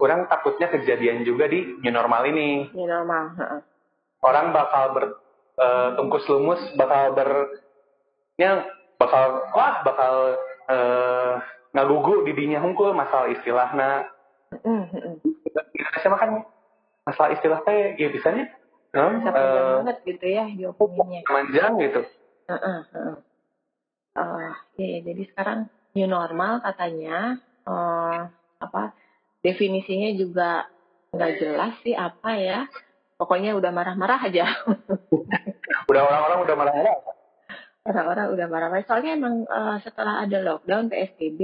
orang 0.00 0.26
takutnya 0.26 0.72
kejadian 0.72 1.22
juga 1.22 1.46
di 1.46 1.78
new 1.84 1.92
normal 1.92 2.24
ini 2.28 2.72
new 2.72 2.88
normal 2.88 3.36
heeh. 3.36 3.60
orang 4.24 4.52
bakal 4.56 4.84
ber 4.96 5.04
eh, 5.60 5.88
tungkus 6.00 6.24
lumus 6.26 6.60
bakal 6.74 7.12
ber 7.12 7.30
nya 8.40 8.64
bakal 8.96 9.44
wah 9.52 9.84
bakal 9.84 10.14
eh, 10.68 11.34
ngagugu 11.76 12.26
didinya 12.26 12.58
hungkul 12.64 12.96
masalah 12.96 13.30
istilahna 13.30 14.08
hmm, 14.50 14.84
hmm. 14.90 15.14
Indonesia 15.76 16.08
mah 16.10 16.20
kan 16.20 16.30
masalah 17.06 17.30
istilah 17.36 17.60
teh 17.62 17.94
ya 18.00 18.08
bisanya 18.10 18.48
non 18.90 19.22
Bisa 19.22 19.30
panjang 19.30 19.70
banget 19.84 19.96
gitu 20.02 20.26
ya 20.26 20.44
diomonginnya 20.50 21.22
panjang 21.28 21.72
gitu 21.78 22.02
Heeh, 22.50 22.78
heeh. 22.90 23.16
Eh, 24.18 24.50
ya, 24.74 24.86
ya, 24.90 24.98
jadi 25.06 25.22
sekarang 25.30 25.58
new 25.94 26.08
normal 26.10 26.58
katanya 26.66 27.38
eh, 27.62 28.20
apa 28.60 28.92
definisinya 29.40 30.12
juga 30.14 30.68
nggak 31.10 31.32
jelas 31.40 31.74
sih 31.82 31.96
apa 31.96 32.30
ya. 32.36 32.60
Pokoknya 33.20 33.52
udah 33.52 33.68
marah-marah 33.68 34.20
aja. 34.24 34.48
Udah 35.90 36.06
orang-orang 36.06 36.38
udah 36.46 36.56
marah-marah 36.56 36.94
orang-orang 37.84 38.26
udah 38.36 38.46
marah-marah. 38.46 38.84
Soalnya 38.86 39.16
emang 39.16 39.34
eh, 39.48 39.76
setelah 39.82 40.22
ada 40.24 40.38
lockdown 40.40 40.92
psbb 40.92 41.40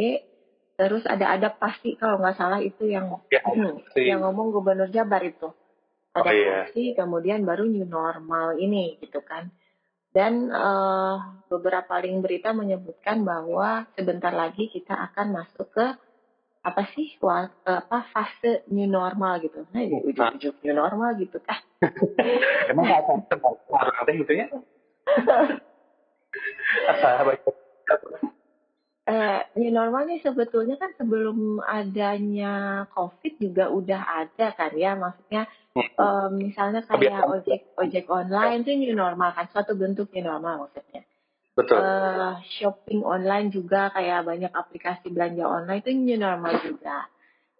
terus 0.76 1.08
ada 1.08 1.32
adaptasi 1.32 1.96
kalau 1.96 2.20
nggak 2.20 2.36
salah 2.36 2.60
itu 2.60 2.84
yang 2.84 3.08
ya 3.32 3.40
si 3.96 4.04
yang 4.12 4.20
ngomong 4.20 4.52
gubernur 4.52 4.92
Jabar 4.92 5.24
itu. 5.24 5.48
Oh, 6.16 6.24
iya. 6.32 6.64
kemudian 6.72 7.44
baru 7.44 7.68
new 7.68 7.84
normal 7.84 8.56
ini 8.56 8.96
gitu 9.04 9.20
kan. 9.20 9.52
Dan 10.12 10.48
eh, 10.48 11.16
beberapa 11.48 12.00
link 12.00 12.24
berita 12.24 12.56
menyebutkan 12.56 13.24
bahwa 13.24 13.84
sebentar 13.96 14.32
lagi 14.32 14.72
kita 14.72 14.96
akan 15.12 15.44
masuk 15.44 15.68
ke 15.72 15.86
apa 16.66 16.82
sih 16.98 17.14
apa 17.22 18.10
fase 18.10 18.66
new 18.74 18.90
normal 18.90 19.38
gitu. 19.38 19.62
Nah 19.70 19.86
ini 19.86 20.02
ujuk-ujuk 20.02 20.58
new 20.66 20.74
normal 20.74 21.14
gitu. 21.14 21.38
Kan 21.38 21.62
emang 22.74 23.06
orang 23.70 24.02
teh 24.02 24.14
gitu 24.18 24.32
ya? 24.34 24.46
Eh, 29.06 29.40
new 29.54 29.70
normalnya 29.70 30.18
sebetulnya 30.18 30.74
kan 30.82 30.90
sebelum 30.98 31.62
adanya 31.62 32.82
covid 32.90 33.38
juga 33.38 33.70
udah 33.70 34.02
ada 34.02 34.50
kan 34.50 34.74
ya 34.74 34.98
maksudnya 34.98 35.46
eh, 35.78 36.28
misalnya 36.34 36.82
kayak 36.82 37.22
ojek 37.22 37.70
ojek 37.78 38.10
online 38.10 38.66
itu 38.66 38.74
new 38.74 38.98
normal 38.98 39.30
kan 39.30 39.46
suatu 39.54 39.78
bentuk 39.78 40.10
new 40.10 40.26
normal 40.26 40.66
maksudnya 40.66 40.95
betul 41.56 41.80
eh, 41.80 42.32
shopping 42.60 43.00
online 43.02 43.48
juga 43.48 43.88
kayak 43.90 44.28
banyak 44.28 44.52
aplikasi 44.52 45.08
belanja 45.08 45.44
online 45.48 45.80
itu 45.80 45.90
new 45.96 46.18
normal 46.20 46.52
juga. 46.60 47.08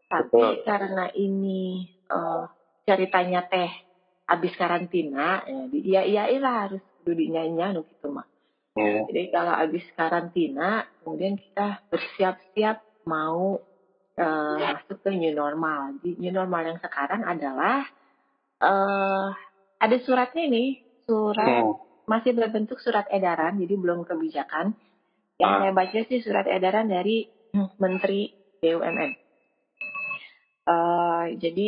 Tapi 0.07 0.31
Betul. 0.31 0.63
karena 0.69 1.05
ini 1.17 1.89
eh, 2.13 2.45
ceritanya 2.87 3.41
teh 3.49 3.73
habis 4.27 4.53
karantina, 4.59 5.43
ya, 5.47 5.61
di 5.71 5.79
iya 5.87 6.03
iyain 6.03 6.43
lah 6.43 6.67
harus 6.67 6.83
kudu 7.01 7.15
dinyanyi 7.15 7.79
nu 7.79 7.87
gitu 7.87 8.11
mah. 8.11 8.27
Ya. 8.77 9.07
Jadi 9.09 9.23
kalau 9.33 9.55
habis 9.57 9.87
karantina, 9.97 10.85
kemudian 11.01 11.41
kita 11.41 11.81
bersiap-siap 11.89 12.77
mau 13.09 13.63
eh, 14.19 14.57
masuk 14.77 14.99
ke 15.01 15.11
new 15.15 15.33
normal. 15.33 15.97
Di 16.03 16.19
new 16.21 16.35
normal 16.35 16.75
yang 16.75 16.79
sekarang 16.83 17.25
adalah 17.25 17.87
eh 18.61 19.29
ada 19.77 19.97
suratnya 20.01 20.45
nih, 20.49 20.81
surat 21.05 21.65
Hmm. 21.65 21.86
Masih 22.07 22.33
berbentuk 22.33 22.79
surat 22.79 23.07
edaran, 23.11 23.59
jadi 23.59 23.75
belum 23.75 24.07
kebijakan. 24.07 24.79
Yang 25.37 25.51
Ah. 25.53 25.59
saya 25.61 25.73
baca 25.75 25.99
sih 26.07 26.21
surat 26.23 26.47
edaran 26.49 26.89
dari 26.89 27.29
Menteri 27.77 28.31
BUMN. 28.63 29.11
Eh, 30.67 31.25
jadi 31.39 31.67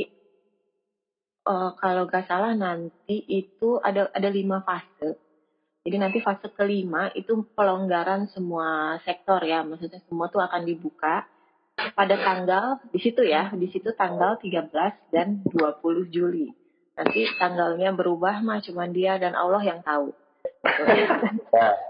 eh, 1.48 1.70
kalau 1.80 2.02
nggak 2.04 2.26
salah 2.28 2.52
nanti 2.52 3.24
itu 3.24 3.80
ada 3.80 4.10
ada 4.12 4.28
lima 4.28 4.60
fase. 4.62 5.16
Jadi 5.86 5.96
nanti 5.96 6.18
fase 6.20 6.52
kelima 6.52 7.08
itu 7.16 7.48
pelonggaran 7.56 8.28
semua 8.28 9.00
sektor 9.06 9.40
ya, 9.40 9.64
maksudnya 9.64 10.04
semua 10.04 10.28
tuh 10.28 10.44
akan 10.44 10.68
dibuka 10.68 11.24
pada 11.96 12.14
tanggal 12.18 12.82
di 12.92 12.98
situ 13.00 13.24
ya, 13.24 13.48
di 13.54 13.70
situ 13.72 13.94
tanggal 13.96 14.36
13 14.36 14.68
dan 15.14 15.40
20 15.48 16.12
Juli. 16.12 16.52
Nanti 16.98 17.24
tanggalnya 17.38 17.94
berubah 17.94 18.42
mah 18.42 18.58
cuman 18.60 18.90
dia 18.90 19.16
dan 19.16 19.38
Allah 19.38 19.62
yang 19.62 19.80
tahu. 19.86 20.12
Ya 20.64 21.06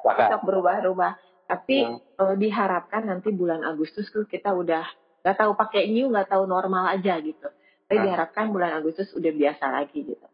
Tetap 0.02 0.40
berubah-ubah. 0.44 1.12
Tapi 1.48 1.76
Hmm. 1.80 1.96
eh, 2.00 2.34
diharapkan 2.36 3.08
nanti 3.08 3.32
bulan 3.32 3.64
Agustus 3.64 4.12
tuh 4.12 4.28
kita 4.28 4.52
udah 4.52 4.84
nggak 5.24 5.36
tahu 5.36 5.52
pakai 5.56 5.88
new, 5.88 6.12
nggak 6.12 6.28
tahu 6.28 6.44
normal 6.44 6.92
aja 6.92 7.16
gitu. 7.24 7.48
Tapi 7.88 7.96
Ah. 7.96 8.04
diharapkan 8.04 8.52
bulan 8.52 8.76
Agustus 8.76 9.08
udah 9.16 9.32
biasa 9.32 9.64
lagi 9.72 10.04
gitu. 10.04 10.26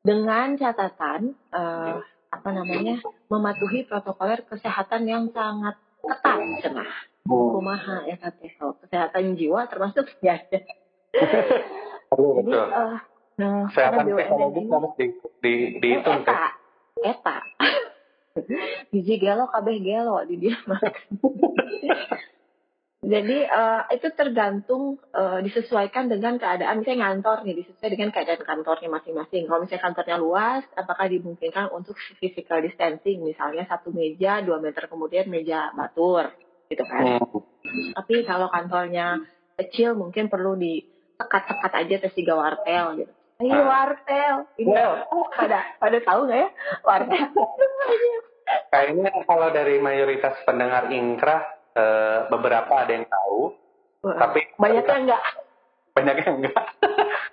Dengan 0.00 0.54
catatan 0.54 1.34
eh, 1.34 1.96
apa 2.30 2.48
namanya 2.54 3.02
mematuhi 3.26 3.90
protokoler 3.90 4.46
kesehatan 4.46 5.02
yang 5.10 5.24
sangat 5.34 5.74
ketat 5.98 6.38
tengah. 6.62 6.92
hmm. 7.26 7.50
kumaha 7.52 8.06
ya 8.08 8.16
kate 8.16 8.48
so, 8.56 8.72
kesehatan 8.80 9.36
jiwa 9.36 9.68
termasuk 9.68 10.08
ya 10.24 10.40
jadi 10.50 10.64
uh, 12.54 12.96
nah, 13.36 13.66
kesehatan 13.68 14.06
psikologis 14.08 14.66
harus 14.72 14.92
di, 14.96 15.06
di, 15.42 15.52
dihitung 15.82 16.24
eta. 16.98 17.44
Biji 18.90 19.18
gelo 19.18 19.50
kabeh 19.50 19.82
gelo 19.82 20.22
di 20.26 20.38
dia 20.38 20.56
Jadi 23.00 23.48
uh, 23.48 23.88
itu 23.96 24.12
tergantung 24.12 25.00
uh, 25.16 25.40
disesuaikan 25.40 26.12
dengan 26.12 26.36
keadaan 26.36 26.84
misalnya 26.84 27.08
ngantor 27.08 27.48
nih 27.48 27.64
disesuaikan 27.64 27.96
dengan 27.96 28.10
keadaan 28.12 28.44
kantornya 28.44 28.92
masing-masing. 28.92 29.48
Kalau 29.48 29.64
misalnya 29.64 29.84
kantornya 29.88 30.16
luas, 30.20 30.62
apakah 30.76 31.08
dimungkinkan 31.08 31.72
untuk 31.72 31.96
physical 32.20 32.60
distancing 32.60 33.24
misalnya 33.24 33.64
satu 33.64 33.88
meja 33.88 34.44
dua 34.44 34.60
meter 34.60 34.84
kemudian 34.84 35.32
meja 35.32 35.72
batur 35.72 36.28
gitu 36.68 36.84
kan. 36.84 37.24
Hmm. 37.24 37.40
Tapi 37.96 38.14
kalau 38.28 38.52
kantornya 38.52 39.24
kecil 39.56 39.96
mungkin 39.96 40.28
perlu 40.28 40.60
disekat-sekat 40.60 41.72
aja 41.72 41.94
terus 42.04 42.14
tiga 42.14 42.36
wartel 42.36 43.00
gitu. 43.00 43.12
Ayo 43.40 43.64
wartel, 43.64 44.34
ini 44.60 44.76
oh, 44.76 45.24
pada 45.32 45.64
pada 45.80 45.98
tahu 46.04 46.28
nggak 46.28 46.40
ya 46.44 46.48
wartel? 46.84 47.24
Kayaknya 48.74 49.10
kalau 49.24 49.48
dari 49.48 49.80
mayoritas 49.80 50.36
pendengar 50.44 50.92
ingkrah 50.92 51.40
uh, 51.72 52.28
beberapa 52.28 52.84
ada 52.84 52.92
yang 52.92 53.08
tahu, 53.08 53.56
Wah, 54.04 54.16
tapi 54.20 54.44
banyak 54.60 54.84
yang 54.84 55.02
enggak. 55.08 55.22
Banyak 55.96 56.16
yang 56.20 56.34
enggak. 56.42 56.64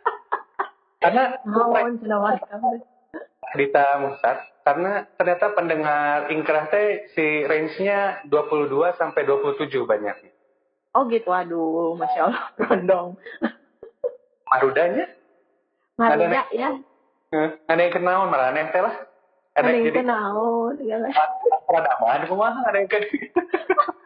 karena 1.03 1.23
Dita 3.57 3.85
Musat, 3.99 4.37
karena 4.63 4.91
ternyata 5.19 5.45
pendengar 5.59 6.31
ingkrah 6.31 6.71
teh 6.71 7.11
si 7.11 7.43
range-nya 7.43 8.23
22 8.31 8.95
sampai 8.95 9.27
27 9.27 9.75
banyak. 9.83 10.15
Oh 10.95 11.03
gitu, 11.11 11.35
aduh, 11.35 11.99
masya 11.99 12.31
Allah, 12.31 12.43
rondong. 12.63 13.19
Marudanya? 14.47 15.16
Maruda 15.97 16.45
ya. 16.53 16.69
Ada 17.67 17.81
yang 17.81 17.93
kenal 17.93 18.29
malah 18.29 18.53
aneh 18.53 18.69
teh 18.71 18.79
lah. 18.79 18.95
Ada 19.57 19.73
yang 19.73 19.89
kenal, 19.89 20.37
ya 20.79 21.01
lah. 21.01 21.11
Peradaban, 21.65 22.29
kumaha 22.29 22.61
ada 22.69 22.77
yang 22.79 22.89
kenal. 22.89 23.09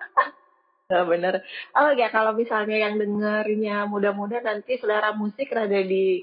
Nah, 0.91 1.07
bener. 1.07 1.39
Oh 1.71 1.95
ya 1.95 2.11
kalau 2.11 2.35
misalnya 2.35 2.75
yang 2.75 2.99
dengernya 2.99 3.87
muda-muda 3.87 4.43
nanti 4.43 4.75
selera 4.75 5.15
musik 5.15 5.47
rada 5.55 5.79
di 5.87 6.19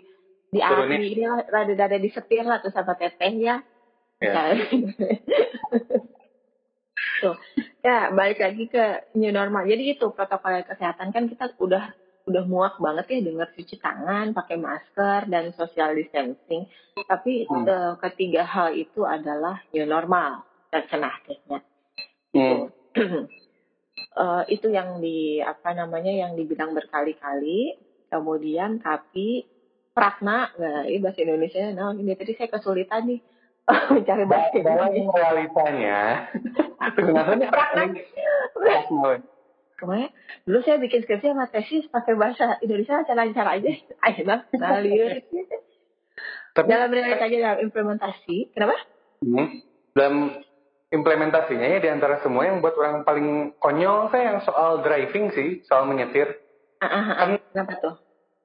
di 0.52 0.60
Ari 0.60 1.08
ini 1.08 1.24
lah, 1.24 1.40
rada 1.48 1.72
rada 1.72 1.96
setir 1.96 2.44
lah 2.44 2.60
tuh 2.60 2.68
sama 2.68 2.92
teteh 2.92 3.32
ya. 3.40 3.64
Yeah. 4.20 4.60
tuh 7.24 7.40
ya 7.80 8.12
balik 8.12 8.44
lagi 8.44 8.68
ke 8.68 9.08
new 9.16 9.32
normal. 9.32 9.64
Jadi 9.64 9.96
itu 9.96 10.12
protokol 10.12 10.60
kesehatan 10.68 11.16
kan 11.16 11.24
kita 11.32 11.56
udah 11.56 11.88
udah 12.28 12.44
muak 12.44 12.76
banget 12.76 13.06
ya 13.08 13.18
dengar 13.32 13.48
cuci 13.56 13.76
tangan, 13.80 14.36
pakai 14.36 14.60
masker 14.60 15.26
dan 15.32 15.50
social 15.56 15.96
distancing. 15.96 16.68
Tapi 16.94 17.48
hmm. 17.48 17.98
ketiga 18.04 18.44
hal 18.44 18.76
itu 18.76 19.08
adalah 19.08 19.64
new 19.72 19.88
normal 19.88 20.44
dan 20.68 20.84
cenah 20.92 21.16
tehnya. 21.24 21.58
Hmm. 22.36 22.68
uh, 24.20 24.44
itu 24.54 24.68
yang 24.68 25.00
di 25.00 25.40
apa 25.40 25.72
namanya 25.72 26.12
yang 26.12 26.36
dibilang 26.36 26.76
berkali-kali 26.76 27.88
kemudian 28.12 28.80
tapi 28.80 29.44
prakna 29.92 30.52
nah 30.56 30.84
ini 30.84 31.00
bahasa 31.00 31.24
Indonesia 31.24 31.72
nah 31.72 31.92
ini 31.96 32.12
tadi 32.16 32.32
saya 32.36 32.48
kesulitan 32.52 33.08
nih 33.08 33.20
mencari 33.96 34.24
bahasa 34.28 34.54
Indonesia 34.56 35.12
realitanya 35.16 35.98
sebenarnya 36.96 37.48
prakna 37.52 37.84
Kemarin 39.78 40.10
dulu 40.42 40.58
saya 40.66 40.82
bikin 40.82 41.06
skripsi 41.06 41.30
sama 41.30 41.46
tesis 41.46 41.86
pakai 41.86 42.18
bahasa 42.18 42.58
Indonesia 42.66 42.98
lancar-lancar 42.98 43.46
aja. 43.54 43.72
Bang, 44.26 44.42
ngalir. 44.50 45.22
dalam 46.58 46.90
realitanya 46.90 47.38
dalam 47.38 47.58
implementasi, 47.70 48.50
kenapa? 48.50 48.74
Hmm. 49.22 49.62
Dalam 49.94 50.14
implementasinya 50.90 51.68
ya 51.68 51.78
di 51.78 51.88
antara 51.94 52.18
semua 52.26 52.50
yang 52.50 52.58
buat 52.58 52.74
orang 52.74 53.06
paling 53.06 53.54
konyol 53.62 54.10
saya 54.10 54.34
yang 54.34 54.40
soal 54.42 54.82
driving 54.82 55.30
sih, 55.30 55.62
soal 55.70 55.86
menyetir. 55.86 56.42
Uh, 56.82 56.86
uh, 56.86 57.06
uh, 57.14 57.38
Kenapa 57.54 57.72
tuh? 57.78 57.94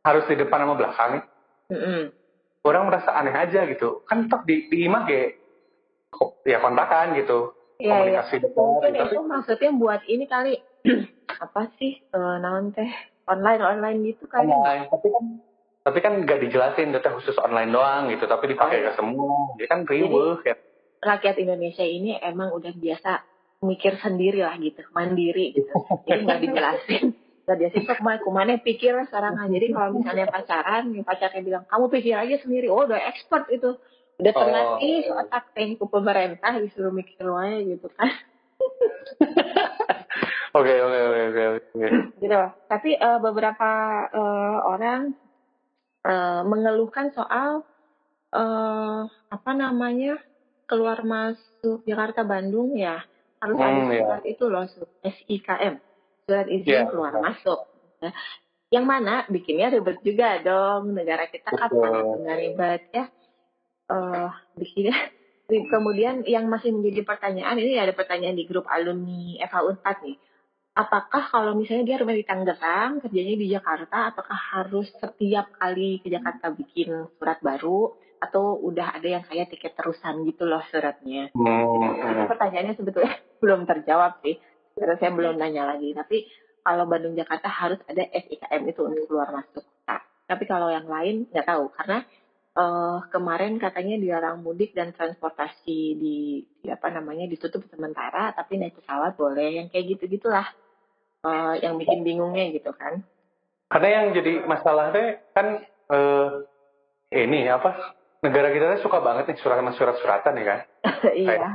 Harus 0.05 0.29
di 0.29 0.37
depan 0.37 0.61
sama 0.61 0.77
belakang. 0.77 1.25
Uh, 1.73 1.75
uh. 1.75 2.01
Orang 2.61 2.93
merasa 2.93 3.09
aneh 3.17 3.33
aja 3.33 3.65
gitu. 3.65 4.05
Kan 4.05 4.29
tetap 4.29 4.45
di, 4.45 4.69
di 4.69 4.85
imah 4.85 5.09
kayak 5.09 5.41
ya 6.45 6.61
kontakan 6.61 7.17
gitu. 7.17 7.57
Iya, 7.81 7.89
komunikasi 7.89 8.35
iya. 8.37 8.49
Mungkin 8.53 8.91
gitu. 8.93 9.05
itu 9.09 9.17
maksudnya 9.25 9.71
buat 9.73 10.01
ini 10.05 10.25
kali 10.29 10.53
apa 11.43 11.67
sih 11.75 11.99
uh, 12.15 12.39
naon 12.39 12.71
teh 12.71 12.87
online 13.27 13.59
online 13.59 13.99
gitu 14.07 14.31
kan? 14.31 14.47
Online, 14.47 14.87
tapi 14.87 15.07
kan 15.11 15.25
tapi 15.83 15.99
kan 15.99 16.13
nggak 16.23 16.39
dijelasin 16.47 16.95
itu 16.95 17.09
khusus 17.19 17.35
online 17.43 17.75
doang 17.75 18.07
gitu, 18.07 18.23
tapi 18.23 18.47
dipakai 18.55 18.79
oh, 18.79 18.83
iya. 18.83 18.87
ke 18.87 18.91
semua. 18.95 19.35
Jadi 19.59 19.67
kan 19.67 19.79
riweuh 19.83 20.39
ya 20.47 20.55
rakyat 21.03 21.35
Indonesia 21.37 21.83
ini 21.83 22.15
emang 22.17 22.55
udah 22.55 22.71
biasa 22.71 23.11
mikir 23.63 23.99
sendiri 23.99 24.43
lah 24.43 24.55
gitu, 24.59 24.81
mandiri 24.95 25.55
gitu. 25.55 25.71
Jadi 26.07 26.21
nggak 26.23 26.39
dijelasin. 26.41 27.05
Gak 27.43 27.59
biasa 27.59 27.75
sok 27.83 27.99
mah 28.07 28.23
kumane 28.23 28.63
pikir 28.63 28.95
sekarang 29.11 29.35
jadi 29.51 29.75
kalau 29.75 29.99
misalnya 29.99 30.31
pacaran, 30.31 30.95
pacarnya 31.03 31.43
bilang 31.43 31.67
kamu 31.67 31.91
pikir 31.91 32.15
aja 32.15 32.39
sendiri, 32.39 32.71
oh 32.71 32.87
udah 32.87 32.95
expert 33.11 33.51
itu, 33.51 33.75
udah 34.15 34.31
terlatih 34.31 35.11
oh. 35.11 35.19
otak 35.19 35.51
teh 35.51 35.75
ke 35.75 35.83
pemerintah 35.83 36.55
disuruh 36.63 36.95
mikir 36.95 37.27
wae 37.27 37.67
gitu 37.67 37.91
kan. 37.99 38.15
Oke 40.53 40.73
oke 40.77 40.99
oke 41.01 41.21
oke. 41.25 41.43
Gitu. 42.21 42.41
Tapi 42.69 42.89
uh, 43.01 43.19
beberapa 43.19 43.71
uh, 44.13 44.57
orang 44.69 45.17
uh, 46.05 46.45
mengeluhkan 46.45 47.09
soal 47.09 47.65
uh, 48.33 49.01
apa 49.33 49.51
namanya 49.57 50.21
keluar 50.69 51.01
masuk 51.01 51.81
Jakarta 51.89 52.21
Bandung 52.21 52.77
ya 52.77 53.01
harus 53.43 53.57
hmm, 53.59 53.65
ada 53.67 53.81
iya. 53.91 53.99
surat 53.99 54.21
ya. 54.23 54.29
itu 54.31 54.45
loh 54.47 54.65
SIKM 55.03 55.73
surat 56.23 56.47
izin 56.47 56.71
yeah. 56.71 56.87
keluar 56.87 57.13
masuk 57.19 57.59
ya. 57.99 58.11
yang 58.71 58.85
mana 58.87 59.27
bikinnya 59.27 59.67
ribet 59.67 59.99
juga 60.01 60.39
dong 60.39 60.95
negara 60.95 61.27
kita 61.27 61.51
kan 61.51 61.67
sangat 61.67 62.37
ribet 62.41 62.81
ya 62.95 63.05
uh, 63.91 64.31
bikinnya 64.55 64.95
kemudian 65.51 66.23
yang 66.23 66.47
masih 66.47 66.71
menjadi 66.71 67.03
pertanyaan 67.03 67.59
ini 67.59 67.75
ada 67.75 67.91
pertanyaan 67.91 68.39
di 68.39 68.47
grup 68.47 68.63
alumni 68.71 69.35
FH 69.43 69.83
4 69.83 70.07
nih 70.07 70.17
apakah 70.73 71.29
kalau 71.29 71.53
misalnya 71.53 71.85
dia 71.85 71.97
rumah 72.01 72.17
di 72.17 72.25
Tangerang 72.25 72.97
kerjanya 73.05 73.35
di 73.37 73.47
Jakarta 73.53 74.09
apakah 74.09 74.37
harus 74.57 74.89
setiap 74.97 75.53
kali 75.61 76.01
ke 76.01 76.09
Jakarta 76.09 76.49
bikin 76.49 77.13
surat 77.21 77.37
baru 77.45 77.93
atau 78.17 78.57
udah 78.57 78.97
ada 78.97 79.07
yang 79.19 79.23
kayak 79.27 79.51
tiket 79.53 79.75
terusan 79.75 80.23
gitu 80.23 80.47
loh 80.47 80.63
suratnya. 80.71 81.29
Hmm. 81.35 82.25
Pertanyaannya 82.31 82.73
sebetulnya 82.79 83.19
belum 83.43 83.67
terjawab 83.67 84.23
sih. 84.23 84.39
Karena 84.73 84.95
saya 84.97 85.11
belum 85.13 85.37
nanya 85.37 85.69
lagi. 85.69 85.93
Tapi 85.93 86.25
kalau 86.63 86.87
Bandung 86.87 87.13
Jakarta 87.13 87.51
harus 87.51 87.77
ada 87.85 88.01
SIKM 88.09 88.63
itu 88.65 88.81
untuk 88.81 89.05
keluar 89.11 89.29
masuk. 89.35 89.67
Nah, 89.85 90.01
tapi 90.25 90.43
kalau 90.47 90.71
yang 90.71 90.87
lain 90.87 91.27
nggak 91.29 91.45
tahu 91.45 91.67
karena 91.75 92.07
uh, 92.55 93.03
kemarin 93.11 93.59
katanya 93.59 93.99
dilarang 93.99 94.39
mudik 94.39 94.71
dan 94.71 94.95
transportasi 94.95 95.99
di, 95.99 96.41
di 96.63 96.67
apa 96.71 96.89
namanya 96.95 97.27
ditutup 97.27 97.67
sementara, 97.67 98.31
tapi 98.31 98.55
naik 98.55 98.79
pesawat 98.79 99.19
boleh. 99.19 99.61
Yang 99.61 99.67
kayak 99.75 99.85
gitu 99.99 100.03
gitulah 100.17 100.47
uh, 101.23 101.53
yang 101.59 101.79
bikin 101.79 102.03
bingungnya 102.05 102.51
gitu 102.53 102.71
kan. 102.75 103.01
Karena 103.71 103.89
yang 103.89 104.05
jadi 104.13 104.45
masalahnya 104.45 105.23
kan 105.33 105.65
uh, 105.89 106.45
ini 107.13 107.45
apa 107.49 107.95
negara 108.23 108.49
kita 108.55 108.79
suka 108.79 109.03
banget 109.03 109.29
nih 109.29 109.37
surat 109.43 109.59
surat 109.75 109.95
suratan 109.99 110.39
ya 110.39 110.45
kan 110.47 110.59
iya 111.21 111.29
Kayak, 111.37 111.51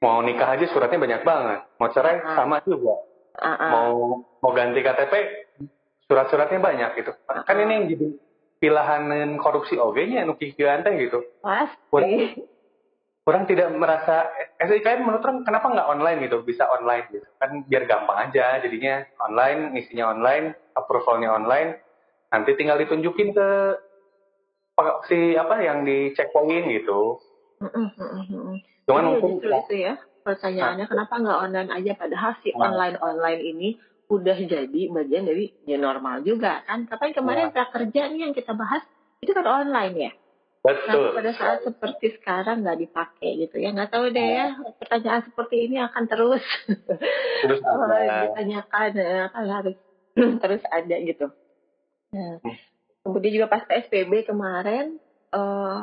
mau 0.00 0.24
nikah 0.24 0.48
aja 0.56 0.66
suratnya 0.72 0.98
banyak 0.98 1.22
banget 1.22 1.60
mau 1.76 1.88
cerai 1.92 2.16
uh-uh. 2.24 2.34
sama 2.34 2.56
juga 2.64 2.96
uh-uh. 3.36 3.70
mau 3.70 3.92
mau 4.40 4.50
ganti 4.56 4.80
KTP 4.80 5.14
surat-suratnya 6.08 6.58
banyak 6.58 6.90
gitu 7.04 7.12
uh-uh. 7.12 7.44
kan 7.44 7.56
ini 7.60 7.72
yang 7.76 7.86
jadi 7.92 8.06
pilihan 8.56 9.36
korupsi 9.36 9.76
oke 9.76 10.00
nya 10.00 10.24
nuki 10.24 10.56
ganteng 10.56 10.96
gitu 10.96 11.20
pasti 11.44 12.40
orang, 13.26 13.44
tidak 13.50 13.68
merasa 13.74 14.30
SIKM 14.62 15.02
menurut 15.02 15.22
orang 15.26 15.42
kenapa 15.42 15.66
nggak 15.74 15.90
online 15.90 16.18
gitu 16.30 16.46
bisa 16.46 16.62
online 16.70 17.10
gitu 17.10 17.26
kan 17.42 17.66
biar 17.66 17.82
gampang 17.90 18.30
aja 18.30 18.62
jadinya 18.62 19.02
online 19.18 19.74
isinya 19.74 20.14
online 20.14 20.54
approvalnya 20.78 21.34
online 21.34 21.82
nanti 22.30 22.54
tinggal 22.54 22.78
ditunjukin 22.78 23.34
ke 23.34 23.48
si 25.08 25.34
apa 25.34 25.56
yang 25.64 25.88
di 25.88 26.12
checkpoint 26.12 26.68
gitu. 26.68 27.18
Cuman 28.86 29.02
iya, 29.02 29.08
mungkin 29.08 29.30
itu, 29.40 29.48
itu 29.48 29.74
ya 29.74 29.94
pertanyaannya 30.26 30.84
nah, 30.84 30.90
kenapa 30.90 31.14
nggak 31.22 31.40
online 31.48 31.70
aja 31.70 31.92
padahal 31.94 32.32
si 32.42 32.50
nah. 32.52 32.70
online 32.70 32.96
online 32.98 33.40
ini 33.42 33.68
udah 34.06 34.38
jadi 34.38 34.80
bagian 34.90 35.26
dari 35.26 35.54
new 35.64 35.78
normal 35.80 36.22
juga 36.22 36.62
kan. 36.68 36.84
Kapan 36.86 37.14
kemarin 37.16 37.46
nah. 37.50 37.54
prakerja 37.54 38.10
nih 38.12 38.20
yang 38.28 38.34
kita 38.36 38.52
bahas 38.52 38.84
itu 39.22 39.32
kan 39.32 39.46
online 39.46 39.94
ya. 39.96 40.12
Betul. 40.66 41.14
pada 41.14 41.32
saat 41.38 41.58
seperti 41.62 42.06
sekarang 42.18 42.66
nggak 42.66 42.78
dipakai 42.82 43.30
gitu 43.46 43.56
ya 43.62 43.70
nggak 43.70 43.90
tahu 43.94 44.10
deh 44.10 44.26
ya 44.26 44.46
pertanyaan 44.82 45.22
seperti 45.22 45.70
ini 45.70 45.76
akan 45.78 46.04
terus 46.10 46.42
Terus 47.46 47.60
oh, 47.62 47.86
ditanyakan 47.86 48.90
ya, 48.96 49.28
kan 49.30 49.44
harus 49.46 49.76
terus 50.42 50.62
ada 50.72 50.96
gitu. 50.98 51.26
Nah, 52.16 52.40
Hmm. 52.40 52.56
kemudian 53.04 53.32
juga 53.36 53.46
pas 53.52 53.62
PSBB 53.68 54.26
kemarin 54.26 54.96
eh 55.30 55.82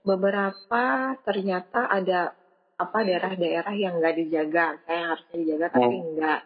beberapa 0.00 0.84
ternyata 1.26 1.84
ada 1.84 2.32
apa 2.80 2.98
daerah-daerah 3.04 3.74
yang 3.76 4.00
nggak 4.00 4.16
dijaga, 4.16 4.80
kayak 4.88 5.04
harusnya 5.12 5.36
dijaga 5.36 5.66
tapi 5.76 5.94
Hmm. 6.00 6.06
enggak 6.08 6.40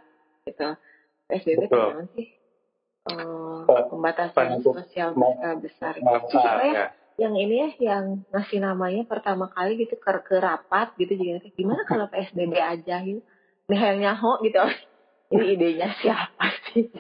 gitu. 0.49 0.69
PSBB 1.31 1.62
gimana 1.69 2.05
sih? 2.17 2.27
Eh, 3.05 3.61
Pe- 3.69 3.87
pembatasan 3.93 4.64
sosial 4.64 5.12
berskala 5.12 5.61
besar. 5.61 5.95
Besar, 6.01 6.25
Pokoknya 6.25 6.73
ya. 6.73 6.87
Yang 7.14 7.35
ini 7.38 7.55
ya 7.62 7.68
yang 7.94 8.27
ngasih 8.35 8.59
namanya 8.59 9.07
pertama 9.07 9.46
kali 9.50 9.79
gitu 9.79 9.94
ke, 9.94 10.11
ke 10.27 10.37
rapat 10.42 10.94
gitu 10.98 11.14
juga 11.14 11.46
gimana 11.55 11.83
kalau 11.87 12.11
PSBB 12.11 12.55
aja 12.59 13.03
gitu? 13.07 13.22
Nihel 13.70 14.03
nyaho 14.03 14.42
gitu. 14.42 14.59
Ini 15.35 15.57
idenya 15.57 15.88
siapa 15.98 16.53
sih? 16.70 16.90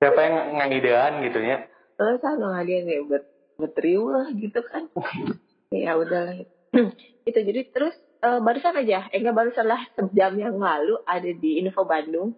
Siapa 0.00 0.20
yang 0.22 0.36
ngidean 0.70 1.24
gitu 1.26 1.40
ya? 1.42 1.66
terus 2.00 2.16
sama 2.24 2.56
nggak 2.56 2.64
dia 2.64 2.78
nih 2.80 2.98
buat 3.04 3.24
lah 3.60 4.28
gitu 4.32 4.60
kan. 4.64 4.88
Ya 5.70 5.94
udahlah 5.94 6.34
itu 7.28 7.38
jadi 7.38 7.62
terus 7.70 7.94
eh, 8.26 8.40
barusan 8.42 8.74
aja 8.74 9.06
eh 9.14 9.22
enggak 9.22 9.38
barusan 9.38 9.70
lah 9.70 9.78
sejam 9.94 10.34
yang 10.34 10.58
lalu 10.58 10.98
ada 11.06 11.30
di 11.30 11.62
Info 11.62 11.86
Bandung 11.86 12.34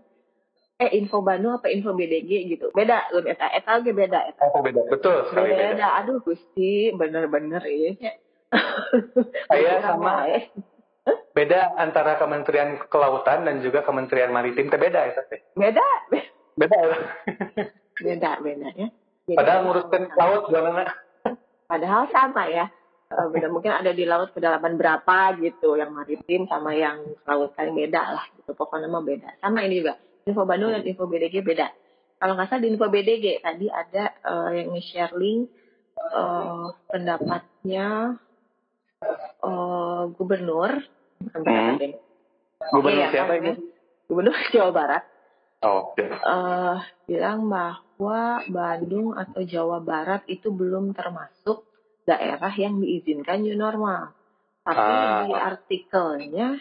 eh 0.83 0.91
Info 0.99 1.23
Bandung 1.23 1.55
apa 1.55 1.71
Info 1.71 1.95
BDG 1.95 2.51
gitu. 2.51 2.75
Beda 2.75 3.07
lu 3.15 3.23
eta 3.23 3.47
eta 3.49 3.79
ge 3.79 3.95
beda 3.95 4.19
eta. 4.27 4.43
Oh, 4.51 4.59
beda. 4.61 4.83
Betul 4.91 5.31
sekali 5.31 5.55
beda. 5.55 5.79
beda. 5.79 5.87
Aduh 6.03 6.19
gusti 6.21 6.91
bener-bener 6.93 7.63
iya 7.63 8.13
Saya 9.49 9.79
Kurang 9.79 10.03
sama. 10.03 10.13
wae. 10.27 10.39
beda 11.33 11.75
antara 11.75 12.15
Kementerian 12.15 12.79
Kelautan 12.87 13.47
dan 13.47 13.59
juga 13.59 13.83
Kementerian 13.83 14.31
Maritim. 14.31 14.69
Itu 14.69 14.77
beda 14.77 15.01
ya 15.07 15.23
teh. 15.27 15.41
beda. 15.55 15.87
Beda 16.55 16.77
ya. 16.79 16.97
beda 18.07 18.31
beda 18.43 18.69
ya. 18.77 18.89
Jadi, 19.23 19.39
Padahal 19.39 19.61
nguruskan 19.65 20.03
laut 20.19 20.43
gimana? 20.51 20.85
padahal 21.65 22.05
sama 22.11 22.45
ya. 22.51 22.67
Eh, 23.09 23.27
beda 23.29 23.49
mungkin 23.49 23.73
ada 23.73 23.93
di 23.93 24.05
laut 24.05 24.33
kedalaman 24.33 24.77
berapa 24.77 25.37
gitu 25.39 25.77
yang 25.77 25.93
maritim 25.93 26.45
sama 26.47 26.73
yang 26.73 27.01
kelautan 27.25 27.73
beda 27.73 28.03
lah 28.13 28.25
gitu. 28.37 28.53
Pokoknya 28.53 28.89
mah 28.89 29.01
beda. 29.01 29.41
Sama 29.41 29.65
ini 29.65 29.81
juga 29.81 29.97
info 30.25 30.43
Bandung 30.45 30.71
dan 30.71 30.83
info 30.83 31.05
BDG 31.05 31.43
beda 31.43 31.69
kalau 32.17 32.39
nggak 32.39 32.49
salah 32.49 32.63
di 32.63 32.69
info 32.71 32.87
BDG 32.87 33.43
tadi 33.43 33.67
ada 33.67 34.05
eh, 34.15 34.51
yang 34.63 34.69
nge-share 34.73 35.15
link 35.15 35.51
eh, 35.99 36.67
pendapatnya 36.87 37.87
eh, 39.43 40.03
gubernur 40.15 40.73
Hmm. 41.23 41.79
Gubernur 42.75 42.99
Iya, 42.99 43.15
siapa 43.15 43.39
ini? 43.39 43.55
gubernur 44.11 44.35
Jawa 44.55 44.71
Barat 44.71 45.05
Oh, 45.63 45.95
oke. 45.95 46.03
eh 46.03 46.79
bilang 47.07 47.47
bahwa 47.47 48.43
Bandung 48.51 49.15
atau 49.15 49.47
Jawa 49.47 49.79
Barat 49.79 50.27
itu 50.27 50.51
belum 50.51 50.91
termasuk 50.91 51.63
daerah 52.03 52.51
yang 52.51 52.83
diizinkan 52.83 53.47
new 53.47 53.55
normal. 53.55 54.11
Tapi 54.67 54.83
Ah. 54.91 55.23
di 55.23 55.31
artikelnya 55.31 56.59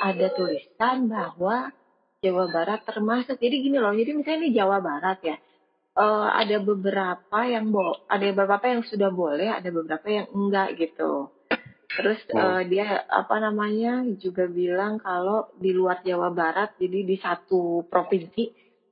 ada 0.00 0.26
tulisan 0.34 1.06
bahwa 1.06 1.70
Jawa 2.24 2.48
Barat 2.48 2.80
termasuk. 2.88 3.36
Jadi 3.36 3.56
gini 3.68 3.76
loh, 3.76 3.92
jadi 3.92 4.10
misalnya 4.16 4.38
ini 4.48 4.50
Jawa 4.56 4.78
Barat 4.80 5.18
ya. 5.22 5.36
eh, 5.94 6.28
ada 6.42 6.56
beberapa 6.58 7.38
yang 7.46 7.70
bo 7.70 7.94
ada 8.10 8.26
beberapa 8.34 8.66
yang 8.66 8.82
sudah 8.82 9.14
boleh, 9.14 9.46
ada 9.46 9.70
beberapa 9.70 10.06
yang 10.10 10.26
enggak 10.34 10.74
gitu. 10.80 11.30
Terus 11.94 12.18
eh, 12.26 12.62
dia 12.66 13.06
apa 13.06 13.38
namanya 13.38 14.02
juga 14.18 14.50
bilang 14.50 14.98
kalau 14.98 15.46
di 15.54 15.70
luar 15.70 16.02
Jawa 16.02 16.34
Barat, 16.34 16.74
jadi 16.82 17.06
di 17.06 17.16
satu 17.22 17.86
provinsi 17.86 18.44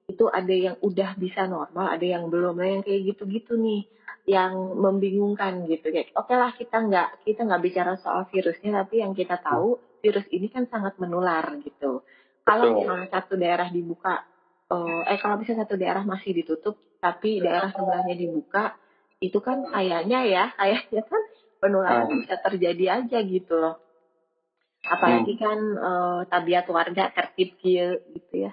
itu 0.06 0.24
ada 0.30 0.54
yang 0.54 0.76
udah 0.78 1.18
bisa 1.18 1.48
normal, 1.50 1.90
ada 1.90 2.06
yang 2.06 2.30
belum. 2.30 2.54
Nah 2.54 2.68
yang 2.78 2.82
kayak 2.86 3.02
gitu-gitu 3.16 3.58
nih, 3.58 3.82
yang 4.30 4.54
membingungkan 4.78 5.66
gitu. 5.66 5.90
Kayak 5.90 6.14
oke 6.14 6.30
lah 6.30 6.54
kita 6.54 6.76
nggak 6.86 7.08
kita 7.26 7.40
nggak 7.48 7.62
bicara 7.66 7.92
soal 7.98 8.30
virusnya, 8.30 8.86
tapi 8.86 9.02
yang 9.02 9.18
kita 9.18 9.42
tahu 9.42 9.82
virus 10.02 10.26
ini 10.34 10.50
kan 10.50 10.66
sangat 10.66 10.98
menular 10.98 11.46
gitu. 11.62 12.02
Kalau 12.42 12.74
misalnya 12.74 13.06
satu 13.08 13.38
daerah 13.38 13.70
dibuka, 13.70 14.26
eh, 14.68 15.00
eh 15.14 15.18
kalau 15.22 15.38
misalnya 15.38 15.62
satu 15.62 15.78
daerah 15.78 16.02
masih 16.02 16.34
ditutup, 16.42 16.74
tapi 16.98 17.38
daerah 17.38 17.70
sebelahnya 17.70 18.18
dibuka, 18.18 18.74
itu 19.22 19.38
kan 19.38 19.62
kayaknya 19.62 20.26
ya, 20.26 20.44
kayaknya 20.58 21.02
kan 21.06 21.22
penularan 21.62 22.10
Hmm. 22.10 22.18
bisa 22.26 22.34
terjadi 22.42 22.84
aja 23.00 23.18
gitu 23.22 23.54
loh. 23.54 23.78
Apalagi 24.82 25.38
kan 25.38 25.58
eh, 25.62 26.20
tabiat 26.26 26.66
warga 26.66 27.14
tertib 27.14 27.54
gitu 27.62 28.34
ya. 28.34 28.50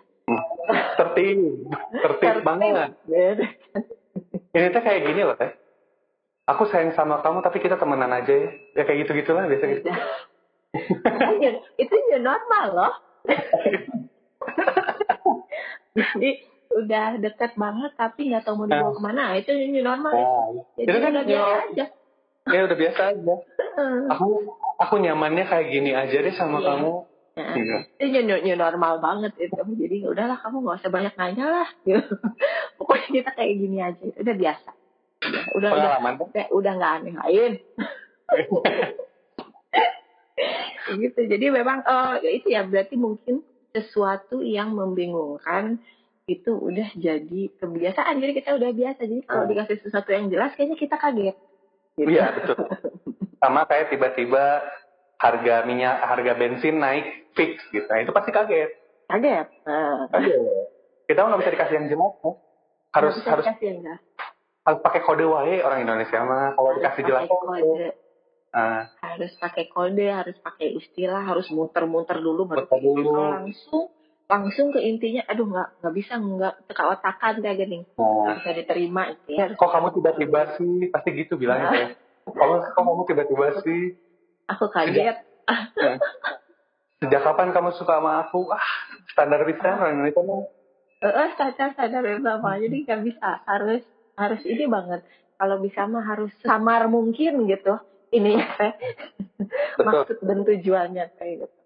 Tertib, 1.01 1.65
tertib 1.89 2.45
banget. 2.45 2.93
Beda. 3.01 3.49
Ini 4.53 4.67
tuh 4.69 4.81
kayak 4.85 5.01
gini 5.09 5.25
loh 5.25 5.33
teh. 5.33 5.49
Aku 6.45 6.69
sayang 6.69 6.93
sama 6.93 7.21
kamu 7.25 7.41
tapi 7.41 7.57
kita 7.61 7.81
temenan 7.81 8.13
aja 8.13 8.29
ya. 8.29 8.49
Ya 8.77 8.83
kayak 8.85 9.09
gitu 9.09 9.17
gitulah 9.25 9.49
biasa 9.49 9.65
gitu. 9.73 9.89
Itu 11.75 11.93
new 12.09 12.19
normal 12.21 12.65
loh. 12.71 12.93
Jadi 15.97 16.29
udah 16.69 17.17
deket 17.17 17.57
banget 17.57 17.91
tapi 17.97 18.29
nggak 18.29 18.45
tahu 18.45 18.61
mau 18.61 18.69
dibawa 18.69 18.93
ke 18.93 19.01
mana. 19.01 19.33
Itu 19.35 19.51
new 19.53 19.81
normal. 19.81 20.13
ya. 20.13 20.21
Nah, 20.21 20.45
Jadi 20.77 20.85
itu 20.85 20.97
kan 20.97 21.11
udah 21.11 21.23
new- 21.25 21.33
biasa 21.33 21.57
aja. 21.65 21.85
ya 22.49 22.65
udah 22.65 22.77
biasa 22.77 23.01
aja. 23.13 23.35
Aku 24.09 24.27
aku 24.77 24.95
nyamannya 24.97 25.45
kayak 25.45 25.69
gini 25.69 25.93
aja 25.93 26.17
deh 26.17 26.31
sama 26.31 26.59
Iya. 26.59 26.67
kamu. 26.73 26.93
Nah, 27.39 27.55
Iya. 27.55 27.77
itu 27.97 28.19
new, 28.25 28.37
new 28.43 28.55
normal 28.55 28.99
banget 28.99 29.31
itu 29.39 29.55
jadi 29.55 29.97
udahlah 30.05 30.37
kamu 30.37 30.59
nggak 30.59 30.79
usah 30.81 30.91
banyak 30.91 31.13
nanya 31.15 31.45
lah 31.47 31.67
gitu. 31.81 31.99
pokoknya 32.77 33.07
kita 33.15 33.31
kayak 33.31 33.53
gini 33.55 33.77
aja 33.79 34.01
udah 34.01 34.35
biasa 34.35 34.69
udah 35.55 35.71
udah 35.71 35.91
udah, 35.99 36.45
udah 36.51 36.71
nggak 36.79 36.93
aneh 36.99 37.15
lain 37.15 37.51
gitu 40.97 41.19
jadi 41.29 41.45
memang 41.53 41.83
ya 42.19 42.31
itu 42.31 42.47
ya 42.49 42.61
berarti 42.65 42.95
mungkin 42.97 43.45
sesuatu 43.69 44.41
yang 44.41 44.73
membingungkan 44.73 45.77
itu 46.29 46.53
udah 46.53 46.93
jadi 46.93 47.49
kebiasaan 47.57 48.21
jadi 48.21 48.33
kita 48.37 48.49
udah 48.57 48.69
biasa 48.73 49.01
jadi 49.05 49.21
kalau 49.25 49.43
Hmm. 49.45 49.51
dikasih 49.53 49.77
sesuatu 49.81 50.09
yang 50.13 50.29
jelas 50.29 50.53
kayaknya 50.53 50.77
kita 50.77 50.95
kaget 50.97 51.35
gitu. 51.97 52.09
Iya 52.09 52.25
betul. 52.37 52.55
Sama 53.41 53.65
kayak 53.65 53.89
tiba-tiba 53.89 54.61
harga 55.19 55.55
minyak, 55.67 55.99
harga 55.99 56.31
bensin 56.37 56.79
naik 56.79 57.27
fix 57.33 57.59
gitu. 57.73 57.83
Nah 57.89 57.99
itu 58.05 58.11
pasti 58.13 58.31
kaget. 58.31 58.71
kaget 59.09 59.47
Nah, 59.65 60.07
Kita 61.09 61.25
nggak 61.25 61.39
bisa 61.41 61.51
dikasih 61.57 61.75
yang 61.81 61.87
jelas. 61.89 62.13
ya. 62.21 62.31
Harus 62.93 63.15
harus 63.25 63.45
harus 64.65 64.79
pakai 64.85 65.01
kode 65.01 65.25
wae 65.25 65.65
orang 65.65 65.81
Indonesia 65.81 66.21
mah. 66.21 66.53
Kalau 66.53 66.71
dikasih 66.77 67.03
jelas 67.09 67.25
kode 67.25 67.89
Nah, 68.49 68.89
harus 69.05 69.31
pakai 69.37 69.69
kode, 69.69 70.09
harus 70.09 70.33
pakai 70.41 70.73
istilah, 70.73 71.21
harus 71.21 71.45
muter-muter 71.53 72.17
dulu 72.17 72.49
baru 72.49 72.65
dulu. 72.65 73.13
Langsung 73.13 73.93
langsung 74.29 74.69
ke 74.73 74.81
intinya, 74.85 75.25
aduh 75.25 75.49
nggak 75.49 75.69
nggak 75.81 75.93
bisa 75.93 76.13
nggak 76.17 76.53
teka 76.69 76.83
otakan 76.97 77.41
kayak 77.41 77.57
gini, 77.65 77.77
nggak 77.97 78.25
nah. 78.29 78.35
bisa 78.37 78.51
diterima 78.53 79.01
itu 79.09 79.29
ya. 79.33 79.45
kok 79.57 79.69
kamu 79.73 79.87
tiba-tiba 79.97 80.41
sih? 80.57 80.73
Pasti 80.93 81.09
gitu 81.17 81.33
bilangnya. 81.37 81.65
Nah. 81.65 81.73
Teh. 81.73 81.89
Kamu 82.29 82.53
kok 82.61 82.73
kamu 82.77 83.01
tiba-tiba 83.09 83.47
sih? 83.65 83.81
Aku 84.49 84.65
kaget, 84.69 85.17
Nah. 85.49 85.97
Sejak 86.99 87.21
kapan 87.23 87.55
kamu 87.55 87.71
suka 87.79 88.01
sama 88.01 88.27
aku? 88.27 88.51
Ah, 88.51 88.69
standar 89.13 89.47
bisa 89.47 89.65
orang 89.65 89.97
Indonesia 89.97 90.21
mah. 90.25 90.43
eh 90.99 91.31
sadar 91.39 91.71
sadar 91.79 92.03
sama, 92.19 92.59
jadi 92.59 92.75
nggak 92.83 93.01
bisa 93.07 93.39
harus 93.47 93.81
harus 94.19 94.41
ini 94.43 94.67
banget. 94.67 94.99
Kalau 95.39 95.63
bisa 95.63 95.87
mah 95.87 96.03
harus 96.03 96.33
samar 96.43 96.91
mungkin 96.91 97.47
gitu. 97.47 97.79
Ini 98.09 98.33
Betul. 99.77 99.85
maksud 99.85 100.17
dan 100.25 100.39
tujuannya 100.45 101.05
kayak 101.15 101.33
gitu. 101.45 101.57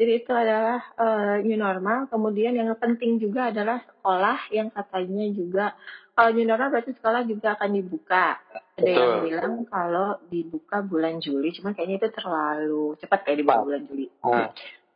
Jadi 0.00 0.12
itu 0.16 0.32
adalah 0.32 0.80
eh, 0.96 1.36
new 1.44 1.60
normal. 1.60 2.08
Kemudian 2.08 2.56
yang 2.56 2.72
penting 2.80 3.20
juga 3.20 3.52
adalah 3.52 3.84
sekolah 3.84 4.48
yang 4.48 4.72
katanya 4.72 5.28
juga 5.28 5.76
kalau 6.16 6.30
new 6.32 6.48
normal 6.48 6.72
berarti 6.72 6.92
sekolah 6.96 7.24
juga 7.28 7.56
akan 7.56 7.70
dibuka. 7.76 8.40
Ada 8.80 8.88
yang 8.88 9.08
Betul. 9.12 9.24
bilang 9.28 9.54
kalau 9.68 10.08
dibuka 10.28 10.80
bulan 10.80 11.20
Juli, 11.20 11.52
cuman 11.52 11.76
kayaknya 11.76 11.96
itu 12.00 12.08
terlalu 12.16 12.96
cepat 12.96 13.28
kayak 13.28 13.44
dibuka 13.44 13.60
bulan 13.60 13.82
Juli. 13.84 14.08
Nah, 14.24 14.48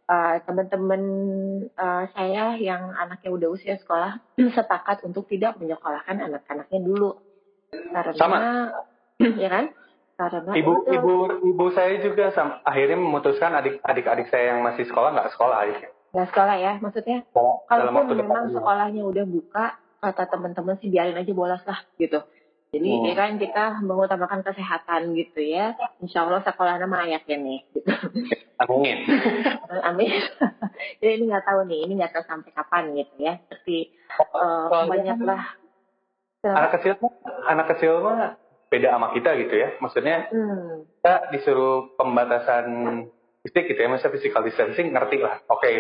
Eh, 0.05 0.37
teman-teman 0.45 1.03
eh, 1.65 2.05
saya 2.13 2.61
yang 2.61 2.93
anaknya 2.93 3.33
udah 3.33 3.49
usia 3.57 3.81
sekolah 3.81 4.21
sepakat 4.57 5.01
untuk 5.09 5.25
tidak 5.33 5.57
menyekolahkan 5.57 6.21
anak-anaknya 6.21 6.81
dulu 6.85 7.17
karena 7.73 8.13
Sama. 8.13 8.39
ya 9.43 9.49
kan 9.49 9.73
karena 10.15 10.51
ibu 10.53 10.73
itu- 10.77 10.93
ibu 10.93 11.13
ibu 11.45 11.65
saya 11.71 11.99
juga 11.99 12.31
sam- 12.31 12.63
akhirnya 12.63 12.95
memutuskan 12.97 13.51
adik 13.53 13.81
adik 13.81 14.07
adik 14.07 14.27
saya 14.29 14.55
yang 14.55 14.63
masih 14.63 14.85
sekolah 14.85 15.11
nggak 15.11 15.31
sekolah 15.31 15.57
akhirnya. 15.61 15.91
nggak 16.11 16.29
sekolah 16.31 16.55
ya 16.57 16.73
maksudnya 16.79 17.19
waktu 17.33 18.13
dekat 18.13 18.23
memang 18.23 18.45
ini. 18.45 18.55
sekolahnya 18.55 19.03
udah 19.03 19.25
buka 19.25 19.65
kata 19.99 20.25
teman-teman 20.27 20.77
sih 20.77 20.89
biarin 20.89 21.17
aja 21.17 21.33
bolos 21.33 21.63
lah 21.63 21.81
gitu 21.97 22.23
Jadi 22.71 22.91
Hmm. 22.91 23.07
ya 23.07 23.15
kan 23.15 23.31
kita 23.37 23.65
mengutamakan 23.81 24.43
kesehatan 24.43 25.15
gitu 25.15 25.39
ya. 25.39 25.79
Insya 25.99 26.27
Allah 26.27 26.43
sekolahnya 26.43 26.85
mah 26.85 27.07
yakin 27.09 27.39
nih. 27.41 27.61
Gitu. 27.71 27.87
Amin. 28.59 28.99
Amin. 29.87 30.11
Jadi 30.99 31.11
ini 31.13 31.31
nggak 31.31 31.47
tahu 31.47 31.63
nih, 31.65 31.87
ini 31.87 31.93
nggak 31.95 32.11
tahu 32.13 32.27
sampai 32.27 32.51
kapan 32.51 32.91
gitu 32.97 33.15
ya. 33.21 33.39
Tapi 33.41 33.95
eh, 34.11 34.65
Soalnya 34.67 34.91
banyak 34.91 35.17
kan 35.17 35.39
anak 36.45 36.71
kecil 36.75 36.93
mah 36.99 37.13
anak 37.47 37.67
kecil 37.71 37.93
mah 38.01 38.35
beda 38.75 38.91
sama 38.91 39.15
kita 39.15 39.31
gitu 39.39 39.55
ya. 39.55 39.69
Maksudnya 39.79 40.17
Hmm. 40.29 40.83
kita 40.99 41.15
disuruh 41.31 41.95
pembatasan 41.95 42.67
fisik 43.47 43.71
gitu 43.71 43.79
ya, 43.79 43.89
misalnya 43.89 44.15
physical 44.19 44.43
distancing 44.43 44.91
ngerti 44.91 45.23
lah. 45.23 45.39
Oke, 45.47 45.71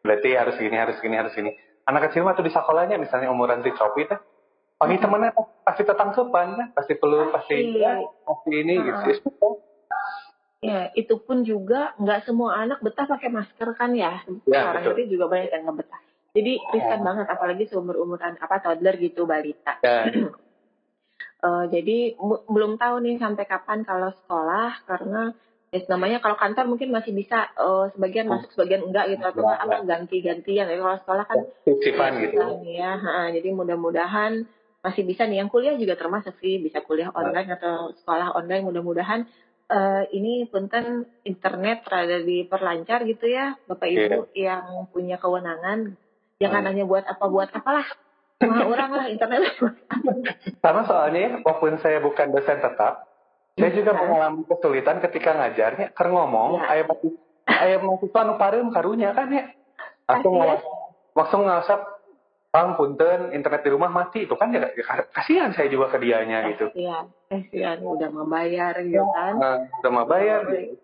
berarti 0.00 0.32
harus 0.32 0.56
gini, 0.56 0.72
harus 0.72 0.96
gini, 0.98 1.14
harus 1.14 1.36
gini. 1.36 1.52
Anak 1.84 2.08
kecil 2.08 2.24
mah 2.24 2.32
tuh 2.32 2.46
di 2.46 2.52
sekolahnya 2.54 2.96
misalnya 2.96 3.28
umuran 3.28 3.60
si 3.60 3.74
Copi 3.74 4.06
teh, 4.06 4.16
pagi 4.78 4.96
temennya 4.96 5.34
pasti 5.60 5.82
tetang 5.82 6.14
sopan 6.14 6.56
kan, 6.56 6.68
pasti 6.72 6.96
peluk, 6.96 7.34
pasti 7.34 7.76
Iya. 7.76 8.00
pasti 8.24 8.50
ini 8.54 8.74
gitu. 8.80 9.20
Ya, 10.60 10.92
itu 10.92 11.16
pun 11.18 11.40
juga 11.40 11.96
nggak 11.96 12.28
semua 12.28 12.60
anak 12.60 12.84
betah 12.84 13.08
pakai 13.08 13.32
masker 13.32 13.72
kan 13.74 13.96
ya. 13.96 14.20
Ya, 14.44 14.70
Sekarang 14.70 14.92
itu 14.92 15.16
juga 15.16 15.24
banyak 15.32 15.50
yang 15.50 15.62
nggak 15.66 15.78
betah. 15.82 16.00
Jadi 16.30 16.52
riskan 16.70 17.00
banget, 17.02 17.26
apalagi 17.26 17.64
seumur 17.66 17.96
umuran 17.98 18.38
apa 18.38 18.60
toddler 18.62 18.94
gitu 19.00 19.24
balita. 19.26 19.80
Ya, 19.82 20.06
Eh, 21.40 21.64
jadi 21.72 21.98
belum 22.46 22.76
tahu 22.76 22.94
nih 23.00 23.16
sampai 23.16 23.44
kapan 23.48 23.80
kalau 23.80 24.12
sekolah 24.12 24.84
karena 24.84 25.32
ya 25.72 25.80
namanya 25.88 26.18
kalau 26.20 26.36
kantor 26.36 26.68
mungkin 26.68 26.92
masih 26.92 27.16
bisa 27.16 27.48
eh, 27.56 27.84
sebagian 27.96 28.28
Hmm. 28.28 28.36
masuk 28.36 28.50
sebagian 28.52 28.82
enggak 28.84 29.04
gitu 29.16 29.24
atau 29.24 29.44
apa 29.48 29.76
ganti-gantian. 29.88 30.68
Ya 30.68 30.76
kalau 30.76 30.98
sekolah 31.00 31.24
kan 31.24 31.38
ya, 32.12 32.20
gitu. 32.28 32.44
ya 32.76 32.92
Ha, 33.00 33.32
jadi 33.32 33.48
mudah-mudahan 33.56 34.32
masih 34.84 35.02
bisa 35.08 35.24
nih. 35.24 35.40
Yang 35.40 35.50
kuliah 35.52 35.74
juga 35.80 35.94
termasuk 35.96 36.36
sih 36.44 36.60
bisa 36.60 36.84
kuliah 36.84 37.08
online 37.16 37.56
atau 37.56 37.96
sekolah 37.96 38.36
online. 38.36 38.64
Mudah-mudahan 38.68 39.24
eh, 39.70 40.02
ini 40.12 40.44
punten 40.50 41.08
internet 41.24 41.86
rada 41.88 42.20
diperlancar 42.20 43.06
gitu 43.06 43.30
ya 43.30 43.54
bapak 43.64 43.88
ibu 43.88 44.28
yang 44.36 44.90
punya 44.92 45.16
kewenangan. 45.16 45.96
Jangan 46.36 46.62
Hmm. 46.64 46.68
hanya 46.68 46.84
buat 46.84 47.04
apa 47.08 47.24
buat 47.32 47.48
apalah 47.54 47.86
cuma 48.40 48.64
orang 48.64 48.90
lah 48.90 49.06
internet 49.06 49.52
Karena 50.58 50.82
soalnya 50.82 51.20
ya, 51.20 51.30
walaupun 51.40 51.76
saya 51.76 52.00
bukan 52.00 52.32
dosen 52.32 52.56
tetap, 52.56 53.04
saya 53.52 53.70
juga 53.70 53.92
Nah. 53.92 54.00
mengalami 54.00 54.42
kesulitan 54.44 54.98
ketika 55.00 55.36
ngajarnya, 55.36 55.92
ker 55.92 56.08
ngomong, 56.08 56.58
Ya. 56.58 56.72
ayah 56.72 56.84
masih 56.86 57.10
ayah 57.46 57.78
mahasiswa 57.78 58.20
nu 58.22 58.34
pareum 58.34 58.68
karunya 58.70 59.12
kan 59.12 59.28
ya. 59.28 59.44
Ngawas, 60.08 60.62
langsung 61.12 61.44
ngasap, 61.44 61.80
Bang, 62.50 62.74
punten, 62.74 63.30
internet 63.30 63.62
di 63.62 63.70
rumah 63.70 63.86
mati. 63.88 64.26
Itu 64.26 64.34
kan 64.34 64.50
ya, 64.50 64.66
ya 64.74 64.82
kasihan 65.06 65.54
saya 65.54 65.70
juga 65.70 65.86
ke 65.88 66.02
dianya 66.02 66.50
gitu. 66.50 66.66
kasihan 66.68 67.06
kasihan 67.28 67.78
udah 67.78 68.10
membayar 68.10 68.74
gitu 68.80 69.06
kan 69.06 69.34
Nah, 69.36 69.56
udah 69.78 69.90
mau 69.90 70.02
bayar. 70.04 70.48
gitu. 70.48 70.74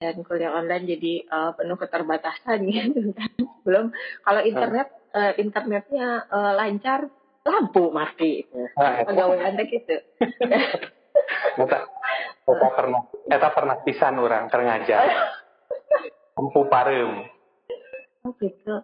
dan 0.00 0.16
kuliah 0.24 0.50
online 0.50 0.88
jadi 0.88 1.12
eh, 1.22 1.50
penuh 1.54 1.76
keterbatasan 1.76 2.64
gitu 2.72 3.12
kan 3.12 3.30
belum 3.62 3.92
kalau 4.24 4.40
internet 4.40 4.88
eh, 5.14 5.32
internetnya 5.42 6.26
eh, 6.26 6.52
lancar 6.54 7.10
lampu 7.40 7.88
mati. 7.90 8.44
Nah, 8.76 9.00
eta, 9.00 9.08
pegawai 9.10 9.56
teh 9.56 9.66
gitu. 9.70 9.96
Eta, 11.56 11.78
eta 12.46 12.68
pernah, 12.74 13.02
eta 13.30 13.48
pernah 13.54 13.76
pisan 13.86 14.18
orang 14.20 14.50
keur 14.50 14.62
ngajar. 14.66 15.06
Empu 16.36 16.66
pareum. 16.68 17.26
oh 18.24 18.32
gitu. 18.36 18.76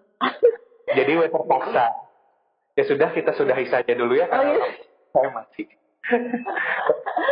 Jadi 0.92 1.12
we 1.18 1.26
terpaksa. 1.28 1.92
Ya 2.76 2.84
sudah 2.84 3.08
kita 3.12 3.32
sudahi 3.36 3.66
saja 3.72 3.92
dulu 3.96 4.20
ya. 4.20 4.28
Oh 4.28 4.36
karena 4.36 4.52
iya. 4.52 4.68
Saya 5.12 5.28
masih 5.32 5.66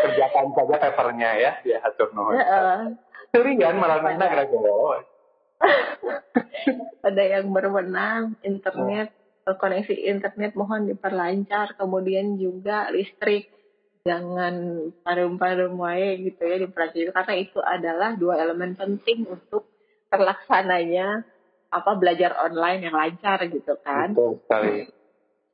kerjakan 0.03 0.47
saja 0.57 0.75
papernya 0.81 1.31
ya. 1.37 1.53
Ya 1.65 1.79
hatur 1.85 2.13
nuhun. 2.17 2.41
Heeh. 2.41 2.97
curian 3.35 3.75
malah 3.83 3.99
nana 3.99 4.31
gara-gara 4.31 5.03
ada 7.09 7.23
yang 7.23 7.53
berwenang 7.53 8.39
internet 8.41 9.13
eh, 9.45 9.57
koneksi 9.57 9.95
internet 10.09 10.53
mohon 10.57 10.89
diperlancar 10.89 11.77
kemudian 11.77 12.41
juga 12.41 12.89
listrik. 12.91 13.53
Jangan 14.05 14.55
parum-parum 15.01 15.81
wae 15.81 16.21
gitu 16.29 16.45
ya 16.45 16.61
diperhatikan 16.61 17.17
karena 17.17 17.35
itu 17.41 17.57
adalah 17.65 18.13
dua 18.13 18.37
elemen 18.37 18.77
penting 18.77 19.25
untuk 19.25 19.65
terlaksananya 20.13 21.25
apa 21.73 21.91
belajar 21.97 22.37
online 22.45 22.85
yang 22.85 22.95
lancar 22.95 23.41
gitu 23.49 23.81
kan. 23.81 24.13
Betul 24.13 24.45
sekali. 24.45 24.93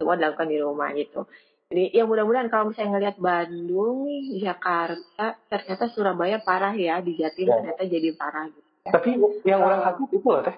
Semua 0.02 0.18
dilakukan 0.18 0.50
di 0.50 0.58
rumah 0.58 0.90
gitu. 0.98 1.30
Jadi 1.70 1.94
ya 1.94 2.02
mudah-mudahan 2.02 2.50
kalau 2.50 2.74
misalnya 2.74 2.98
ngelihat 2.98 3.16
Bandung 3.22 4.10
Jakarta 4.42 5.38
ternyata 5.46 5.86
Surabaya 5.94 6.42
parah 6.42 6.74
ya 6.74 6.98
di 6.98 7.14
Jatim 7.14 7.46
Ya. 7.46 7.54
ternyata 7.62 7.86
jadi 7.86 8.10
parah 8.18 8.50
gitu 8.50 8.69
tapi 8.88 9.20
yang 9.44 9.60
orang 9.60 9.84
kaget 9.84 10.10
itu 10.16 10.28
loh 10.28 10.42
teh 10.42 10.56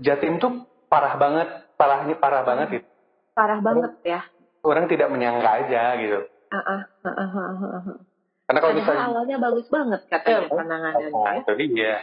Jatim 0.00 0.40
tuh 0.40 0.64
parah 0.88 1.14
banget 1.20 1.48
parahnya 1.76 2.16
parah 2.16 2.42
banget 2.42 2.80
gitu 2.80 2.86
parah 3.32 3.60
banget 3.60 3.92
ya 4.02 4.20
orang 4.64 4.88
tidak 4.88 5.12
menyangka 5.12 5.48
aja 5.64 5.96
gitu 6.00 6.20
Ah, 6.52 6.60
ah, 6.68 6.80
ah, 7.08 7.14
ah, 7.16 7.28
ah, 7.32 7.48
ah, 7.64 7.80
ah. 7.88 7.96
karena 8.44 8.58
kalau 8.60 8.74
misalnya 8.76 9.04
awalnya 9.08 9.36
bagus 9.40 9.66
banget 9.72 10.00
katanya 10.04 10.36
Iya, 10.44 10.48
penanganannya 10.52 11.08
Nah, 11.08 11.32
ya. 11.32 11.40
itu 11.40 11.52
dia. 11.72 11.94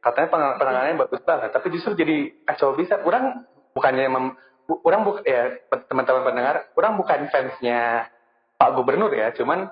Katanya 0.00 0.28
penang- 0.32 0.56
penanganannya 0.56 0.96
bagus 1.04 1.20
banget, 1.28 1.50
tapi 1.52 1.66
justru 1.68 1.92
jadi 1.92 2.16
kacau 2.48 2.72
bisa. 2.72 3.04
Orang 3.04 3.44
bukannya 3.76 4.08
mem, 4.08 4.26
orang 4.80 5.04
buk, 5.04 5.20
ya 5.28 5.52
teman-teman 5.68 6.24
pendengar, 6.24 6.64
orang 6.72 6.96
bukan 6.96 7.28
fansnya 7.28 8.08
Pak 8.56 8.80
Gubernur 8.80 9.12
ya, 9.12 9.36
cuman 9.36 9.68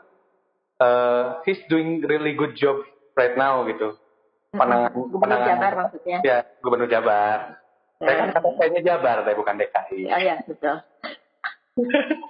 eh, 0.76 1.24
he's 1.48 1.64
doing 1.72 2.04
really 2.04 2.36
good 2.36 2.52
job 2.54 2.76
right 3.16 3.32
now 3.34 3.64
gitu. 3.64 3.96
Penangan, 4.48 4.90
Gubernur 4.96 5.20
penanganan- 5.20 5.48
Jabar 5.52 5.72
maksudnya. 5.76 6.18
Ya, 6.24 6.38
Gubernur 6.64 6.88
Jabar. 6.88 7.38
Saya 7.98 8.14
kan 8.16 8.28
sayanya 8.56 8.80
Jabar, 8.80 9.16
tapi 9.20 9.36
bukan 9.36 9.54
DKI. 9.56 10.00
Ya, 10.06 10.16
ya, 10.18 10.36
betul. 10.46 10.76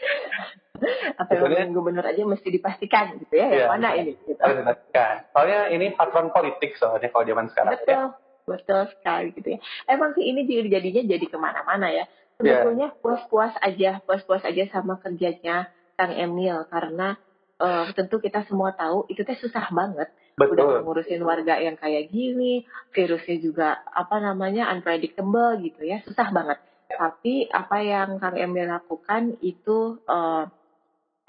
Apa 1.18 1.34
yang 1.34 1.42
Sebenarnya- 1.42 1.66
ngomongin 1.66 1.74
gubernur 1.74 2.06
aja 2.06 2.22
mesti 2.22 2.48
dipastikan 2.48 3.18
gitu 3.18 3.34
ya, 3.34 3.50
Iya. 3.50 3.66
yang 3.66 3.70
mana 3.70 3.88
ini 3.98 4.14
gitu. 4.16 4.38
Harus 4.38 4.62
dipastikan. 4.62 5.14
Soalnya 5.34 5.60
ini 5.74 5.86
patron 5.92 6.30
politik 6.30 6.78
soalnya 6.78 7.10
kalau 7.10 7.26
zaman 7.26 7.46
sekarang 7.50 7.74
ya. 7.74 7.82
Betul, 7.82 8.04
betul 8.46 8.80
sekali 8.94 9.28
gitu 9.34 9.48
ya. 9.54 9.60
Emang 9.86 10.14
sih 10.14 10.22
ini 10.22 10.46
juga 10.46 10.78
jadinya 10.78 11.02
jadi 11.04 11.26
ke 11.26 11.34
mana-mana 11.36 11.90
ya. 11.90 12.06
Iya. 12.38 12.62
Sebetulnya 12.62 12.94
puas-puas 12.94 13.58
aja, 13.58 13.98
puas-puas 14.06 14.46
aja 14.46 14.62
sama 14.70 15.02
kerjanya 15.02 15.66
Kang 15.98 16.14
Emil 16.14 16.62
karena 16.70 17.18
eh, 17.58 17.86
tentu 17.98 18.22
kita 18.22 18.46
semua 18.46 18.70
tahu 18.70 19.10
itu 19.10 19.26
teh 19.26 19.34
susah 19.34 19.66
banget. 19.74 20.06
Udah 20.38 20.54
Betul. 20.54 20.78
ngurusin 20.86 21.22
warga 21.26 21.58
yang 21.58 21.74
kayak 21.74 22.14
gini, 22.14 22.62
virusnya 22.94 23.36
juga 23.42 23.68
apa 23.90 24.22
namanya 24.22 24.70
unpredictable 24.70 25.58
gitu 25.58 25.82
ya, 25.82 25.98
susah 26.06 26.30
banget. 26.30 26.62
Tapi 26.88 27.50
apa 27.50 27.76
yang 27.82 28.22
Kang 28.22 28.38
Emil 28.38 28.70
lakukan 28.70 29.36
itu 29.42 29.98
eh, 30.06 30.44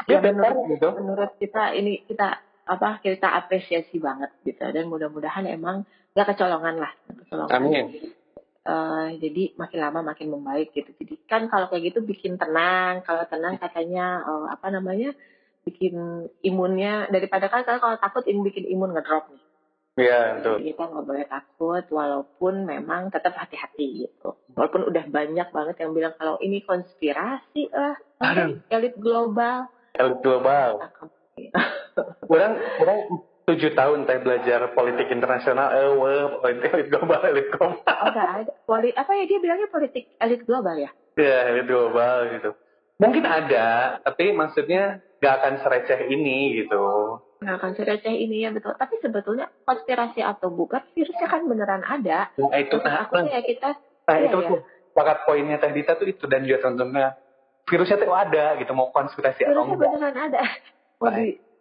Ya, 0.07 0.23
ya 0.23 0.31
menurut, 0.31 0.55
gitu. 0.71 0.87
menurut 0.95 1.31
kita 1.41 1.75
ini 1.75 2.07
kita 2.07 2.39
apa 2.69 3.01
kita 3.03 3.27
apresiasi 3.35 3.97
banget 3.97 4.31
gitu 4.45 4.61
dan 4.61 4.85
mudah-mudahan 4.87 5.43
emang 5.49 5.83
gak 6.13 6.33
kecolongan 6.33 6.79
lah 6.79 6.91
nggak 7.09 7.17
kecolongan. 7.25 7.51
Amin. 7.51 7.85
Eh, 8.69 9.07
jadi 9.17 9.43
makin 9.57 9.79
lama 9.81 10.13
makin 10.13 10.29
membaik 10.29 10.69
gitu. 10.71 10.93
Jadi 10.93 11.15
kan 11.25 11.49
kalau 11.49 11.67
kayak 11.67 11.89
gitu 11.93 11.99
bikin 12.05 12.37
tenang. 12.37 13.01
Kalau 13.01 13.25
tenang 13.25 13.57
katanya 13.57 14.21
eh, 14.21 14.47
apa 14.53 14.67
namanya 14.69 15.11
bikin 15.69 16.25
imunnya 16.41 17.05
daripada 17.13 17.45
kan 17.47 17.61
kalau 17.65 17.95
takut 18.01 18.25
ini 18.25 18.41
bikin 18.41 18.65
imun 18.73 18.97
ngedrop 18.97 19.29
nih. 19.29 19.41
Iya, 19.99 20.39
betul. 20.39 20.55
Kita 20.63 20.83
nggak 20.87 21.05
boleh 21.05 21.25
takut 21.27 21.85
walaupun 21.91 22.53
memang 22.63 23.11
tetap 23.11 23.35
hati-hati 23.35 24.07
gitu. 24.07 24.39
Walaupun 24.55 24.87
udah 24.87 25.05
banyak 25.11 25.47
banget 25.51 25.75
yang 25.83 25.91
bilang 25.91 26.15
kalau 26.15 26.39
ini 26.39 26.63
konspirasi 26.63 27.67
lah, 27.67 27.99
Aduh. 28.23 28.63
elit 28.71 28.95
global. 28.95 29.67
Elit 29.99 30.19
global. 30.23 30.79
Orang, 32.31 32.53
orang 32.81 32.99
tujuh 33.43 33.75
tahun 33.75 34.07
teh 34.07 34.19
belajar 34.23 34.71
politik 34.71 35.11
internasional, 35.11 35.67
eh, 35.75 35.91
politik 36.39 36.69
elit 36.79 36.87
global, 36.87 37.19
elit 37.27 37.47
global. 37.51 37.83
Oh, 37.83 38.07
nggak 38.15 38.29
ada. 38.45 38.53
Poli, 38.63 38.89
apa 38.95 39.11
ya 39.19 39.23
dia 39.27 39.39
bilangnya 39.43 39.67
politik 39.67 40.15
elit 40.15 40.47
global 40.47 40.79
ya? 40.79 40.91
Ya, 41.19 41.51
elit 41.51 41.67
global 41.67 42.39
gitu. 42.39 42.55
Mungkin 42.99 43.23
ada, 43.23 43.97
tapi 44.03 44.35
maksudnya 44.35 44.99
gak 45.23 45.39
akan 45.39 45.53
sereceh 45.63 46.11
ini 46.11 46.59
gitu. 46.59 47.15
Nggak 47.39 47.55
akan 47.63 47.71
sereceh 47.79 48.11
ini 48.11 48.43
ya 48.43 48.51
betul. 48.51 48.75
Tapi 48.75 48.99
sebetulnya 48.99 49.47
konspirasi 49.63 50.19
atau 50.19 50.51
bukan 50.51 50.83
virusnya 50.91 51.27
kan 51.31 51.47
beneran 51.47 51.83
ada. 51.87 52.27
Nah, 52.35 52.59
itu, 52.59 52.75
nah, 52.83 53.07
aku 53.07 53.23
ya 53.23 53.39
kita 53.39 53.79
nah, 54.03 54.17
iya, 54.19 54.27
itu 54.27 54.37
iya. 54.43 54.49
tuh, 54.51 54.59
bakat 54.91 55.23
poinnya 55.23 55.55
teh 55.63 55.71
Dita 55.71 55.95
tuh 55.95 56.11
itu 56.11 56.27
dan 56.27 56.43
juga 56.43 56.67
tentunya 56.67 57.15
virusnya 57.63 57.97
tuh 58.03 58.11
ada 58.11 58.59
gitu, 58.59 58.71
mau 58.75 58.91
konspirasi 58.91 59.47
atau 59.47 59.63
virusnya 59.63 59.75
enggak. 59.79 59.91
beneran 59.95 60.17
ada. 60.19 60.41
Mau 60.99 61.15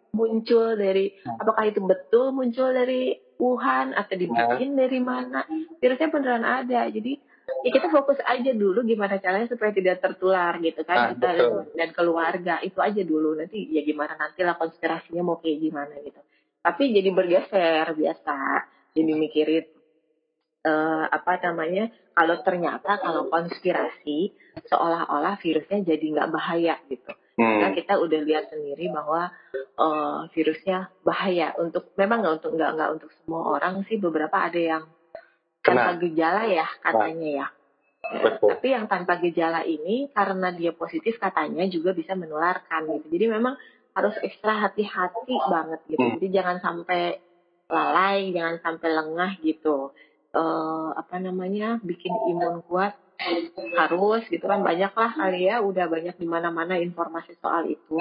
muncul 0.09 0.75
dari 0.75 1.15
Hmm. 1.23 1.37
apakah 1.39 1.63
itu 1.69 1.79
betul 1.85 2.35
muncul 2.35 2.73
dari 2.75 3.15
Wuhan 3.39 3.95
atau 3.95 4.19
dibikin 4.19 4.75
dari 4.75 4.99
mana? 4.99 5.47
Virusnya 5.79 6.11
beneran 6.11 6.43
ada. 6.43 6.91
Jadi 6.91 7.23
ya 7.61 7.69
kita 7.69 7.87
fokus 7.89 8.19
aja 8.23 8.51
dulu 8.51 8.81
gimana 8.83 9.17
caranya 9.17 9.47
supaya 9.47 9.71
tidak 9.71 9.99
tertular 9.99 10.55
gitu 10.59 10.81
kan 10.83 10.97
Ah, 10.97 11.07
kita 11.13 11.29
betul. 11.35 11.59
dan 11.75 11.89
keluarga 11.91 12.55
itu 12.61 12.79
aja 12.79 13.01
dulu 13.03 13.35
nanti 13.35 13.67
ya 13.69 13.81
gimana 13.83 14.15
nanti 14.15 14.41
lah 14.41 14.55
konspirasinya 14.55 15.21
mau 15.21 15.37
kayak 15.37 15.59
gimana 15.59 15.93
gitu 16.01 16.19
tapi 16.59 16.91
jadi 16.91 17.09
bergeser 17.11 17.85
biasa 17.93 18.37
jadi 18.93 19.11
mikirin 19.13 19.65
eh, 20.61 21.05
apa 21.07 21.31
namanya 21.39 21.87
kalau 22.11 22.35
ternyata 22.43 22.99
kalau 22.99 23.31
konspirasi 23.31 24.35
seolah-olah 24.67 25.39
virusnya 25.39 25.79
jadi 25.87 26.05
nggak 26.15 26.29
bahaya 26.31 26.75
gitu 26.87 27.11
karena 27.39 27.71
Hmm. 27.71 27.71
kita 27.71 27.95
udah 27.95 28.19
lihat 28.19 28.51
sendiri 28.51 28.91
bahwa 28.91 29.31
eh, 29.55 30.19
virusnya 30.35 30.91
bahaya 31.01 31.55
untuk 31.55 31.95
memang 31.95 32.19
nggak 32.19 32.35
untuk 32.43 32.51
nggak 32.51 32.71
nggak 32.75 32.89
untuk 32.99 33.09
semua 33.23 33.55
orang 33.55 33.87
sih 33.87 33.95
beberapa 33.95 34.35
ada 34.35 34.59
yang 34.59 34.83
tanpa 35.69 35.91
gejala 36.01 36.43
ya 36.49 36.67
katanya 36.81 37.29
ya. 37.29 37.47
Betul. 37.99 38.55
tapi 38.55 38.67
yang 38.71 38.87
tanpa 38.87 39.19
gejala 39.19 39.67
ini 39.67 40.07
karena 40.15 40.49
dia 40.55 40.71
positif 40.71 41.19
katanya 41.19 41.67
juga 41.67 41.91
bisa 41.91 42.15
menularkan 42.15 42.87
gitu. 42.89 43.07
Jadi 43.11 43.25
memang 43.27 43.59
harus 43.93 44.15
ekstra 44.23 44.65
hati-hati 44.65 45.35
banget 45.51 45.79
gitu. 45.91 45.99
Hmm. 45.99 46.15
jadi 46.17 46.27
jangan 46.41 46.57
sampai 46.63 47.19
lalai 47.69 48.31
jangan 48.31 48.55
sampai 48.63 48.89
lengah 48.89 49.31
gitu. 49.43 49.91
Eh 50.31 50.89
apa 50.95 51.15
namanya 51.19 51.77
bikin 51.83 52.13
imun 52.33 52.63
kuat 52.65 52.95
harus 53.77 54.23
gitu 54.31 54.47
kan. 54.47 54.63
Banyak 54.63 54.93
lah 54.95 55.11
kali 55.13 55.51
ya 55.51 55.59
udah 55.59 55.85
banyak 55.91 56.15
di 56.15 56.25
mana-mana 56.25 56.79
informasi 56.79 57.35
soal 57.37 57.67
itu. 57.67 57.99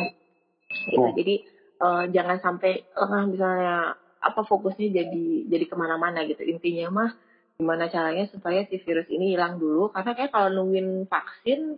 Gitu. 0.89 0.95
Hmm. 0.95 1.13
jadi 1.19 1.35
eh, 1.85 2.05
jangan 2.15 2.39
sampai 2.39 2.87
lengah 2.95 3.23
misalnya 3.29 3.77
apa 4.19 4.41
fokusnya 4.47 4.89
jadi 4.95 5.27
jadi 5.51 5.65
ke 5.67 5.75
mana-mana 5.75 6.23
gitu. 6.25 6.47
Intinya 6.47 6.87
mah 6.89 7.11
gimana 7.59 7.91
caranya 7.91 8.31
supaya 8.31 8.63
si 8.71 8.79
virus 8.79 9.11
ini 9.11 9.35
hilang 9.35 9.59
dulu 9.59 9.91
karena 9.91 10.15
kayak 10.15 10.31
kalau 10.31 10.47
nungguin 10.55 11.11
vaksin 11.11 11.75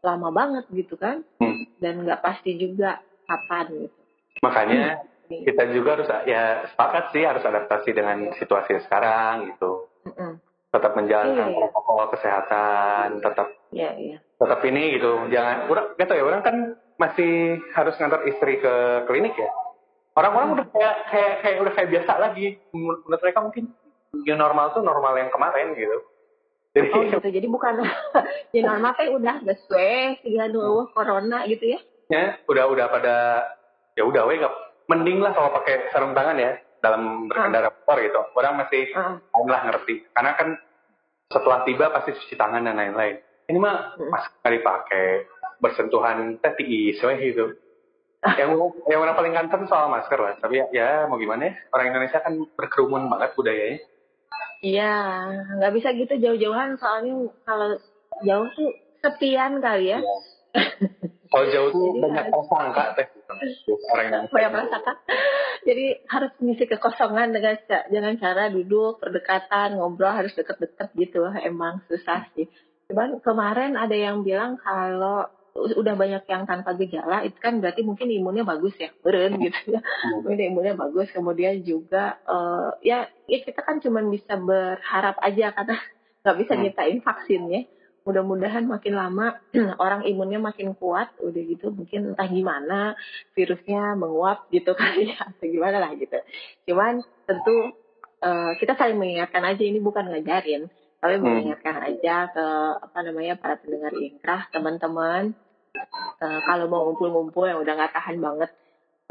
lama 0.00 0.32
banget 0.32 0.64
gitu 0.72 0.96
kan 0.96 1.20
Hmm. 1.36 1.68
dan 1.84 2.00
nggak 2.00 2.24
pasti 2.24 2.56
juga 2.56 2.96
kapan 3.28 3.86
gitu 3.86 3.98
Makanya 4.40 5.04
Nih. 5.28 5.44
kita 5.44 5.68
juga 5.68 6.00
harus 6.00 6.08
ya 6.24 6.64
sepakat 6.66 7.12
sih 7.12 7.22
harus 7.22 7.44
adaptasi 7.44 7.92
dengan 7.92 8.32
situasi 8.34 8.80
sekarang 8.82 9.52
gitu. 9.52 9.86
Mm-mm. 10.02 10.40
Tetap 10.72 10.96
menjalankan 10.96 11.52
Iya. 11.52 11.56
protokol 11.62 12.08
kesehatan, 12.10 13.06
tetap 13.22 13.48
Iya, 13.70 13.90
iya. 13.94 14.16
tetap 14.18 14.60
ini 14.64 14.96
gitu. 14.98 15.28
Jangan 15.30 15.68
orang 15.68 15.86
gitu 15.94 16.12
ya, 16.12 16.24
orang 16.26 16.42
kan 16.42 16.56
masih 16.98 17.32
harus 17.70 17.94
ngantar 17.96 18.24
istri 18.26 18.58
ke 18.58 18.74
klinik 19.06 19.36
ya. 19.36 19.46
Orang-orang 20.12 20.58
udah 20.58 20.66
kayak 20.68 20.94
kayak 21.06 21.32
kayak 21.44 21.56
udah 21.60 21.72
kayak 21.72 21.90
biasa 21.92 22.12
lagi. 22.18 22.46
Menurut 22.74 23.20
mereka 23.22 23.38
mungkin 23.40 23.64
yang 24.24 24.38
normal 24.38 24.76
tuh 24.76 24.84
normal 24.84 25.16
yang 25.16 25.32
kemarin 25.32 25.72
gitu. 25.72 25.98
Jadi 26.72 26.88
Oh 26.88 27.04
gitu, 27.04 27.28
jadi 27.28 27.46
bukan 27.48 27.84
ya 28.56 28.60
normal 28.64 28.96
kayak 28.96 29.12
udah 29.12 29.34
sesuai 29.44 30.24
tiga 30.24 30.48
dua 30.48 30.88
corona 30.92 31.44
gitu 31.44 31.76
ya. 31.76 31.80
ya 32.12 32.36
udah 32.44 32.64
udah 32.68 32.86
pada 32.92 33.16
ya 33.96 34.04
udah 34.04 34.28
weh 34.28 34.36
nggak 34.36 34.52
mending 34.88 35.20
lah 35.24 35.32
kalau 35.32 35.52
pakai 35.56 35.88
sarung 35.92 36.12
tangan 36.12 36.36
ya 36.36 36.56
dalam 36.80 37.28
berkendara 37.28 37.72
motor 37.72 37.96
gitu. 38.00 38.20
Orang 38.36 38.56
masih 38.60 38.88
lain 38.92 39.46
lah 39.48 39.60
ngerti. 39.68 39.94
Karena 40.12 40.32
kan 40.36 40.48
setelah 41.28 41.64
tiba 41.64 41.88
pasti 41.92 42.12
cuci 42.16 42.34
tangan 42.36 42.64
dan 42.64 42.76
lain-lain. 42.76 43.20
Ini 43.48 43.58
mah 43.58 43.96
Mm. 43.96 44.08
masker 44.08 44.32
nggak 44.40 44.54
dipakai, 44.60 45.06
bersentuhan 45.60 46.16
teh 46.40 46.52
tiis 46.56 47.00
weh 47.04 47.18
gitu. 47.20 47.52
yang 48.38 48.54
yang 48.86 49.02
orang 49.02 49.18
paling 49.18 49.34
ganteng 49.34 49.66
soal 49.66 49.90
masker 49.90 50.14
lah. 50.16 50.38
Tapi 50.38 50.62
ya, 50.62 50.66
ya 50.70 50.88
mau 51.10 51.18
gimana 51.18 51.50
ya, 51.50 51.52
orang 51.74 51.90
Indonesia 51.90 52.22
kan 52.22 52.38
berkerumun 52.54 53.10
banget 53.10 53.34
budayanya. 53.34 53.82
Iya, 54.62 54.94
nggak 55.58 55.74
bisa 55.74 55.90
gitu 55.98 56.14
jauh-jauhan 56.22 56.78
soalnya 56.78 57.34
kalau 57.42 57.74
jauh 58.22 58.46
tuh 58.54 58.70
sepian 59.02 59.58
kali 59.58 59.90
ya. 59.90 59.98
Kalau 61.32 61.46
jauh 61.50 61.70
tuh 61.74 61.98
banyak 61.98 62.30
prasangka 62.30 62.94
teh. 62.94 63.06
Orang 63.90 64.06
Indonesia. 64.06 64.30
Banyak. 64.30 64.62
Jadi 65.66 65.86
harus 66.06 66.30
mengisi 66.38 66.64
kekosongan 66.70 67.34
dengan 67.34 67.56
dengan 67.90 68.14
cara 68.22 68.52
duduk 68.54 69.02
berdekatan, 69.02 69.74
ngobrol 69.74 70.14
harus 70.14 70.30
deket-deket 70.38 70.94
gitu. 70.94 71.26
Emang 71.42 71.82
susah 71.90 72.30
sih. 72.38 72.46
Cuman 72.86 73.18
kemarin 73.24 73.74
ada 73.74 73.96
yang 73.98 74.22
bilang 74.22 74.60
kalau 74.62 75.26
udah 75.52 75.94
banyak 75.94 76.24
yang 76.32 76.48
tanpa 76.48 76.72
gejala 76.80 77.28
itu 77.28 77.36
kan 77.36 77.60
berarti 77.60 77.84
mungkin 77.84 78.08
imunnya 78.08 78.40
bagus 78.40 78.72
ya 78.80 78.88
beren 79.04 79.36
gitu 79.36 79.76
ya. 79.76 79.80
Mungkin 80.16 80.40
imunnya 80.40 80.74
bagus 80.74 81.12
kemudian 81.12 81.60
juga 81.60 82.16
eh, 82.24 82.70
ya 82.88 82.98
ya 83.28 83.38
kita 83.44 83.60
kan 83.60 83.76
cuma 83.84 84.00
bisa 84.08 84.40
berharap 84.40 85.20
aja 85.20 85.52
karena 85.52 85.76
nggak 86.24 86.36
bisa 86.40 86.52
Hmm. 86.56 86.62
nyiptain 86.64 86.98
vaksinnya. 87.04 87.62
Mudah-mudahan 88.02 88.66
makin 88.66 88.98
lama 88.98 89.38
orang 89.84 90.08
imunnya 90.08 90.40
makin 90.40 90.74
kuat 90.74 91.12
udah 91.20 91.42
gitu 91.44 91.70
mungkin 91.70 92.16
entah 92.16 92.26
gimana 92.26 92.96
virusnya 93.36 93.94
menguap 93.94 94.48
gitu 94.50 94.72
kali 94.80 95.12
ya 95.12 95.20
atau 95.20 95.46
gimana 95.46 95.78
lah 95.84 95.92
gitu. 96.00 96.16
Cuman 96.66 97.04
tentu 97.28 97.76
eh, 98.24 98.52
kita 98.56 98.72
saling 98.80 98.96
mengingatkan 98.96 99.44
aja 99.44 99.62
ini 99.62 99.78
bukan 99.84 100.08
ngajarin 100.08 100.72
tapi 101.02 101.18
Hmm. 101.18 101.26
mengingatkan 101.26 101.76
aja 101.82 102.30
ke 102.30 102.46
apa 102.78 102.98
namanya 103.02 103.34
para 103.34 103.58
pendengar 103.58 103.90
inkrah 103.98 104.46
teman-teman 104.54 105.34
eh, 106.22 106.40
kalau 106.46 106.70
mau 106.70 106.86
ngumpul-ngumpul 106.86 107.50
yang 107.50 107.58
udah 107.58 107.74
nggak 107.74 107.94
tahan 107.98 108.22
banget 108.22 108.50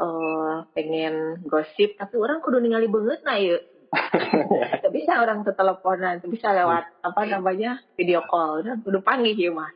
eh 0.00 0.56
pengen 0.72 1.44
gosip 1.44 1.92
tapi 2.00 2.16
orang 2.16 2.40
kudu 2.40 2.64
ningali 2.64 2.88
banget 2.88 3.20
nah 3.22 3.36
yuk 3.36 3.60
bisa 4.96 5.20
orang 5.20 5.44
teleponan, 5.44 6.24
bisa 6.24 6.48
lewat 6.56 6.88
apa 7.04 7.20
namanya 7.28 7.76
video 7.92 8.24
call, 8.24 8.64
udah 8.64 8.80
kudu 8.80 9.04
panggil 9.04 9.36
ya 9.36 9.52
mah. 9.52 9.68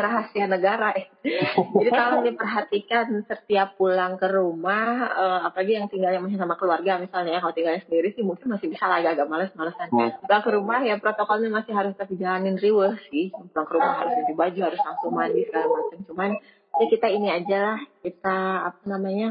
Rahasia 0.00 0.44
negara. 0.44 0.92
eh. 0.92 1.08
Jadi 1.56 1.90
kalau 1.90 2.20
diperhatikan 2.20 3.24
setiap 3.24 3.80
pulang 3.80 4.20
ke 4.20 4.28
rumah, 4.28 5.08
eh, 5.08 5.40
apalagi 5.48 5.80
yang 5.80 5.88
tinggalnya 5.88 6.20
masih 6.20 6.36
sama 6.36 6.60
keluarga 6.60 7.00
misalnya, 7.00 7.36
ya, 7.36 7.40
kalau 7.40 7.54
tinggalnya 7.56 7.82
sendiri 7.88 8.12
sih 8.12 8.20
mungkin 8.20 8.52
masih 8.52 8.68
bisa 8.68 8.84
lah 8.84 9.00
agak 9.00 9.24
males-malesan. 9.24 9.88
Hmm. 9.88 10.12
Pulang 10.20 10.44
ke 10.44 10.50
rumah 10.52 10.78
ya 10.84 11.00
protokolnya 11.00 11.48
masih 11.48 11.72
harus 11.72 11.96
tetap 11.96 12.12
dijalanin 12.12 12.60
riweh 12.60 12.94
sih. 13.08 13.32
Pulang 13.32 13.66
ke 13.66 13.72
rumah 13.76 13.92
harus 14.04 14.12
ganti 14.20 14.34
baju, 14.36 14.60
harus 14.68 14.80
langsung 14.84 15.12
mandi 15.16 15.42
segala 15.48 15.66
macam. 15.72 15.98
Cuman 16.04 16.30
ya 16.76 16.84
kita 16.86 17.06
ini 17.08 17.28
aja 17.32 17.56
lah, 17.58 17.78
kita 18.04 18.36
apa 18.68 18.82
namanya 18.84 19.28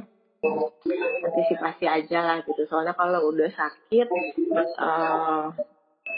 antisipasi 1.20 1.86
aja 1.86 2.20
lah 2.26 2.38
gitu. 2.48 2.66
Soalnya 2.66 2.98
kalau 2.98 3.30
udah 3.30 3.50
sakit 3.54 4.08
eh, 4.10 5.46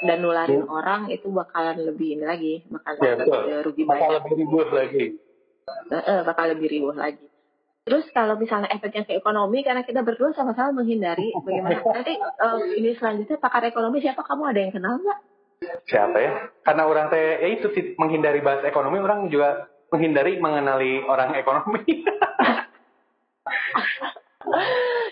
dan 0.02 0.18
nularin 0.22 0.66
orang 0.66 1.10
itu 1.14 1.30
bakalan 1.30 1.78
lebih 1.78 2.18
ini 2.18 2.26
lagi, 2.26 2.54
bakalan 2.68 3.00
Ya, 3.02 3.14
lebih 3.18 3.54
rugi 3.66 3.84
Bakal 3.86 3.98
banyak, 3.98 4.18
lebih 4.26 4.36
ribut 4.42 4.70
lagi. 4.74 5.06
Eh, 5.92 5.96
eh, 5.96 6.20
bakal 6.26 6.46
lebih 6.58 6.68
riuh 6.68 6.96
lagi. 6.98 7.26
Terus 7.82 8.06
kalau 8.14 8.38
misalnya 8.38 8.70
efeknya 8.70 9.10
ke 9.10 9.18
ekonomi, 9.18 9.66
karena 9.66 9.82
kita 9.82 10.06
berdua 10.06 10.34
sama-sama 10.38 10.82
menghindari, 10.82 11.34
bagaimana 11.34 11.82
nanti 11.98 12.14
eh, 12.18 12.60
ini 12.78 12.94
selanjutnya 12.98 13.38
pakar 13.42 13.66
ekonomi 13.66 14.02
siapa 14.02 14.22
kamu 14.22 14.44
ada 14.54 14.60
yang 14.62 14.74
kenal 14.74 14.98
nggak? 15.02 15.20
Siapa 15.86 16.18
ya? 16.18 16.32
Karena 16.66 16.84
orang 16.90 17.14
teh 17.14 17.22
ya 17.42 17.48
itu 17.54 17.70
menghindari 17.98 18.42
bahas 18.42 18.66
ekonomi, 18.66 18.98
orang 18.98 19.30
juga 19.30 19.70
menghindari 19.94 20.42
mengenali 20.42 21.06
orang 21.06 21.38
ekonomi. 21.38 21.84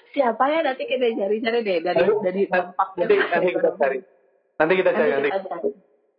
Siapa 0.09 0.43
ya 0.49 0.65
nanti 0.65 0.83
kita 0.89 1.05
cari-cari 1.15 1.59
deh 1.61 1.77
dari 1.85 2.01
dari 2.01 2.41
dampaknya. 2.49 3.05
nanti, 3.05 3.15
nanti 3.29 3.47
kita 3.53 3.69
cari. 3.77 3.99
Nanti 4.59 4.73
kita 4.75 4.91
cari 4.91 5.09
nanti. 5.15 5.29
kita 5.31 5.47
cari. 5.47 5.69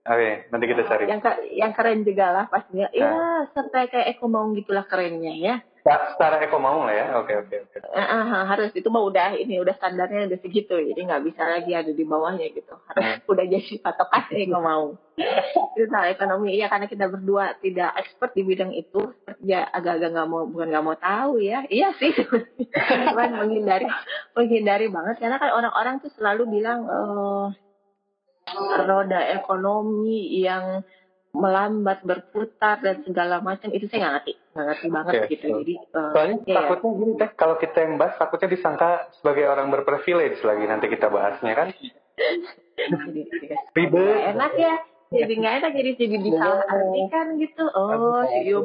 Oke, 0.01 0.31
nanti 0.49 0.65
kita 0.65 0.83
cari. 0.89 1.05
Yang 1.07 1.21
yang 1.53 1.73
keren 1.77 2.01
juga 2.09 2.27
lah 2.33 2.45
pastinya. 2.49 2.89
Ya, 2.97 3.45
sampai 3.53 3.93
kayak 3.93 4.17
Eko 4.17 4.33
mau 4.33 4.49
gitulah 4.57 4.89
kerennya 4.89 5.37
ya. 5.37 5.55
Ya, 5.81 5.97
Secara 6.13 6.45
eko 6.45 6.61
mau 6.61 6.85
lah 6.85 6.93
ya. 6.93 7.07
Oke, 7.17 7.33
oke, 7.41 7.57
oke. 7.57 7.79
Harus 8.21 8.69
itu 8.77 8.89
mah 8.93 9.01
udah 9.01 9.33
ini 9.33 9.57
udah 9.65 9.73
standarnya 9.81 10.29
udah 10.29 10.41
segitu 10.45 10.77
jadi 10.77 11.01
nggak 11.09 11.25
bisa 11.25 11.41
lagi 11.49 11.73
ada 11.73 11.89
di 11.89 12.05
bawahnya 12.05 12.53
gitu 12.53 12.75
harus 12.91 13.25
udah 13.25 13.45
jadi 13.49 13.75
patokan 13.81 14.29
Eko 14.45 14.59
mau 14.61 14.87
itu 15.17 15.85
soal 15.89 16.13
ekonomi 16.13 16.57
iya 16.59 16.69
karena 16.69 16.85
kita 16.85 17.09
berdua 17.09 17.57
tidak 17.65 17.97
expert 17.97 18.37
di 18.37 18.43
bidang 18.45 18.77
itu 18.77 19.15
ya 19.41 19.65
agak-agak 19.73 20.13
nggak 20.13 20.29
mau 20.29 20.45
bukan 20.45 20.69
nggak 20.69 20.85
mau 20.85 20.97
tahu 21.01 21.41
ya 21.41 21.65
iya 21.73 21.97
sih 21.97 22.13
cuman 23.09 23.31
menghindari 23.41 23.89
menghindari 24.37 24.87
banget 24.93 25.17
karena 25.17 25.41
kan 25.41 25.51
orang-orang 25.55 26.03
tuh 26.05 26.13
selalu 26.13 26.61
bilang 26.61 26.85
eh 26.85 27.70
roda 28.87 29.21
ekonomi 29.35 30.41
yang 30.41 30.83
melambat 31.31 32.03
berputar 32.03 32.83
dan 32.83 33.07
segala 33.07 33.39
macam 33.39 33.71
itu 33.71 33.87
saya 33.87 34.03
nggak 34.03 34.15
ngerti 34.19 34.33
nggak 34.51 34.67
ngerti 34.67 34.87
banget 34.91 35.13
Oke, 35.15 35.27
gitu 35.31 35.47
jadi 35.63 35.75
eh, 35.79 36.11
Soalnya 36.11 36.37
iya, 36.43 36.43
iya. 36.43 36.57
takutnya 36.59 36.91
gini 36.91 37.13
teh, 37.15 37.31
kalau 37.39 37.55
kita 37.63 37.79
yang 37.87 37.95
bahas, 38.03 38.15
takutnya 38.19 38.49
disangka 38.51 38.91
sebagai 39.15 39.47
orang 39.47 39.71
berprivilege 39.71 40.43
lagi 40.43 40.65
nanti 40.67 40.87
kita 40.91 41.07
bahasnya 41.07 41.55
kan. 41.55 41.69
jadi, 41.71 43.21
Ribet. 43.79 43.95
nggak 43.95 44.27
enak 44.35 44.53
ya 44.59 44.75
jadi 45.11 45.33
nggak 45.43 45.55
enak 45.63 45.73
jadi 45.75 45.91
jadi 45.99 46.17
disalah 46.23 46.67
artikan 46.67 47.27
gitu 47.39 47.65
oh 47.75 48.23
si 48.27 48.51
ya. 48.51 48.59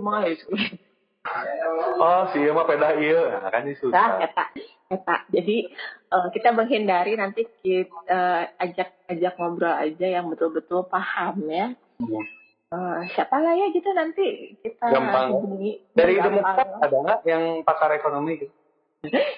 Oh, 1.95 2.29
sih 2.29 2.45
mah 2.53 2.65
peda 2.69 2.93
iya, 3.01 3.41
nah, 3.41 3.49
kan 3.49 3.65
ini 3.65 3.73
Nah, 3.89 4.21
eta, 4.21 4.45
eta. 4.93 5.15
Jadi 5.33 5.65
eh, 6.11 6.27
kita 6.31 6.53
menghindari 6.53 7.17
nanti 7.17 7.49
kita 7.65 8.05
eh, 8.05 8.43
ajak 8.61 9.09
ajak 9.09 9.33
ngobrol 9.41 9.73
aja 9.73 10.05
yang 10.05 10.29
betul-betul 10.29 10.85
paham 10.85 11.41
ya. 11.49 11.73
Hmm. 11.97 12.23
Eh, 12.65 12.99
siapa 13.15 13.39
lah 13.41 13.53
ya 13.57 13.71
gitu 13.73 13.89
nanti 13.95 14.57
kita 14.61 14.91
Gampang. 14.91 15.33
hubungi. 15.33 15.81
Dari. 15.97 16.17
Demokrat 16.21 16.67
ada 16.81 16.97
nggak 16.97 17.19
yang 17.25 17.63
pakar 17.65 17.93
ekonomi 17.97 18.37
gitu? 18.41 18.53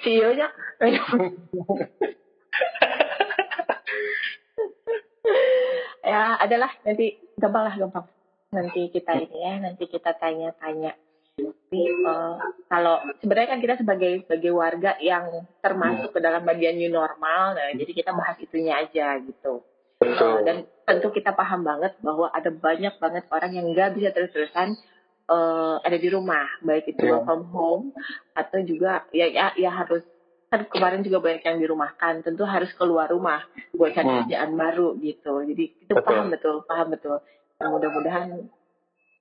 CEO-nya. 0.03 0.47
ya 6.07 6.39
adalah 6.39 6.71
nanti 6.87 7.19
gampang 7.35 7.63
lah 7.67 7.75
gampang. 7.75 8.07
Nanti 8.47 8.87
kita 8.95 9.11
ini 9.19 9.37
ya, 9.43 9.59
nanti 9.59 9.91
kita 9.91 10.15
tanya-tanya. 10.15 10.95
Tapi 11.67 11.83
eh, 11.83 12.35
kalau 12.71 12.95
sebenarnya 13.19 13.49
kan 13.51 13.59
kita 13.59 13.75
sebagai 13.75 14.23
sebagai 14.23 14.55
warga 14.55 14.95
yang 15.03 15.43
termasuk 15.59 16.15
ke 16.15 16.19
dalam 16.23 16.47
bagian 16.47 16.79
new 16.79 16.87
normal, 16.87 17.59
nah 17.59 17.67
jadi 17.75 17.91
kita 17.91 18.15
bahas 18.15 18.39
itunya 18.39 18.79
aja 18.79 19.19
gitu. 19.19 19.67
Betul. 19.97 20.45
dan 20.45 20.57
tentu 20.85 21.09
kita 21.09 21.33
paham 21.33 21.65
banget 21.65 21.97
bahwa 22.05 22.29
ada 22.29 22.53
banyak 22.53 23.01
banget 23.01 23.25
orang 23.33 23.51
yang 23.51 23.65
nggak 23.73 23.97
bisa 23.97 24.13
terus-terusan 24.15 24.79
eh, 25.27 25.75
ada 25.83 25.97
di 25.99 26.07
rumah, 26.07 26.47
baik 26.63 26.87
itu 26.87 27.03
work 27.03 27.27
from 27.27 27.43
home 27.51 27.85
atau 28.31 28.63
juga 28.63 29.03
ya 29.11 29.27
ya, 29.27 29.51
ya 29.59 29.67
harus 29.75 30.07
kan 30.47 30.63
kemarin 30.71 31.03
juga 31.03 31.19
banyak 31.19 31.43
yang 31.43 31.59
dirumahkan, 31.59 32.23
tentu 32.23 32.47
harus 32.47 32.71
keluar 32.79 33.11
rumah 33.11 33.43
buat 33.75 33.91
cari 33.91 34.07
Hmm. 34.07 34.17
kerjaan 34.23 34.55
baru 34.55 34.95
gitu. 35.03 35.43
Jadi 35.43 35.63
itu 35.83 35.91
Betul. 35.91 36.07
paham 36.07 36.31
betul, 36.31 36.55
paham 36.63 36.87
betul. 36.95 37.17
Nah, 37.59 37.67
mudah-mudahan 37.67 38.47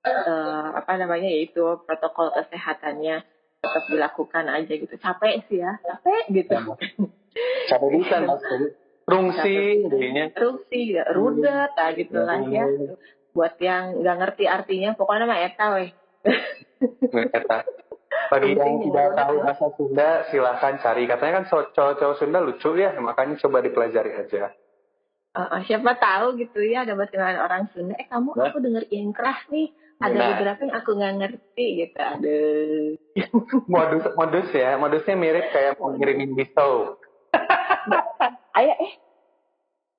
eh, 0.05 0.65
apa 0.77 0.91
namanya 0.99 1.29
yaitu 1.29 1.63
protokol 1.85 2.33
kesehatannya 2.35 3.23
tetap 3.57 3.83
dilakukan 3.89 4.45
aja 4.49 4.73
gitu. 4.73 4.95
Capek 4.97 5.45
sih 5.49 5.61
ya, 5.63 5.81
capek 5.81 6.23
gitu. 6.33 6.55
Capek 7.69 7.89
bisa 7.97 8.15
mas. 8.27 8.43
Terus 9.07 10.59
sih 10.67 10.83
ya, 10.91 11.03
rudet 11.15 11.71
ah 11.73 11.89
gitu 11.95 12.19
lah 12.19 12.43
ya. 12.43 12.67
Buat 13.31 13.55
yang 13.61 14.03
nggak 14.03 14.17
ngerti 14.19 14.43
artinya, 14.49 14.97
pokoknya 14.97 15.25
mah 15.29 15.39
eta 15.41 15.65
weh. 15.77 15.89
Kata. 17.07 17.63
Bagi 18.27 18.59
yang 18.59 18.83
tidak 18.83 19.07
ya, 19.07 19.15
tahu 19.15 19.35
bahasa 19.39 19.65
Sunda, 19.79 20.09
silahkan 20.27 20.75
cari. 20.83 21.07
Katanya 21.07 21.33
kan 21.39 21.45
cowok-cowok 21.71 22.17
Sunda 22.19 22.43
lucu 22.43 22.75
ya, 22.75 22.91
makanya 22.99 23.39
coba 23.39 23.63
dipelajari 23.63 24.11
aja. 24.19 24.51
Eh, 25.37 25.61
siapa 25.69 25.95
tahu 25.95 26.35
gitu 26.41 26.59
ya 26.65 26.83
ada 26.83 26.97
dengan 27.07 27.45
orang 27.45 27.69
Sunda. 27.71 27.95
Eh 27.95 28.09
kamu 28.09 28.35
Nah. 28.35 28.51
aku 28.51 28.57
denger 28.59 28.83
ingkrah 28.89 29.47
nih. 29.53 29.71
Ada 29.97 30.13
Nah. 30.13 30.27
beberapa 30.37 30.61
yang 30.61 30.75
aku 30.77 30.89
nggak 30.93 31.15
ngerti 31.17 31.65
gitu. 31.81 31.97
Aduh. 31.97 32.93
Modus 33.73 34.05
modus 34.13 34.47
ya, 34.53 34.77
modusnya 34.77 35.15
mirip 35.17 35.49
kayak 35.49 35.81
mau 35.81 35.89
ngirimin 35.93 36.37
pisau. 36.37 37.01
Ayo 38.57 38.73
eh. 38.77 38.93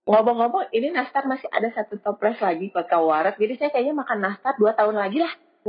Ngomong-ngomong, 0.09 0.73
ini 0.73 0.89
nastar 0.89 1.29
masih 1.29 1.53
ada 1.53 1.69
satu 1.75 2.01
toples 2.01 2.41
lagi 2.41 2.73
buat 2.73 2.89
kau 2.89 3.13
waret. 3.13 3.37
Jadi 3.37 3.61
saya 3.61 3.71
kayaknya 3.75 3.93
makan 3.93 4.25
nastar 4.25 4.57
dua 4.57 4.73
tahun 4.73 4.97
lagi 4.97 5.21
lah. 5.21 5.35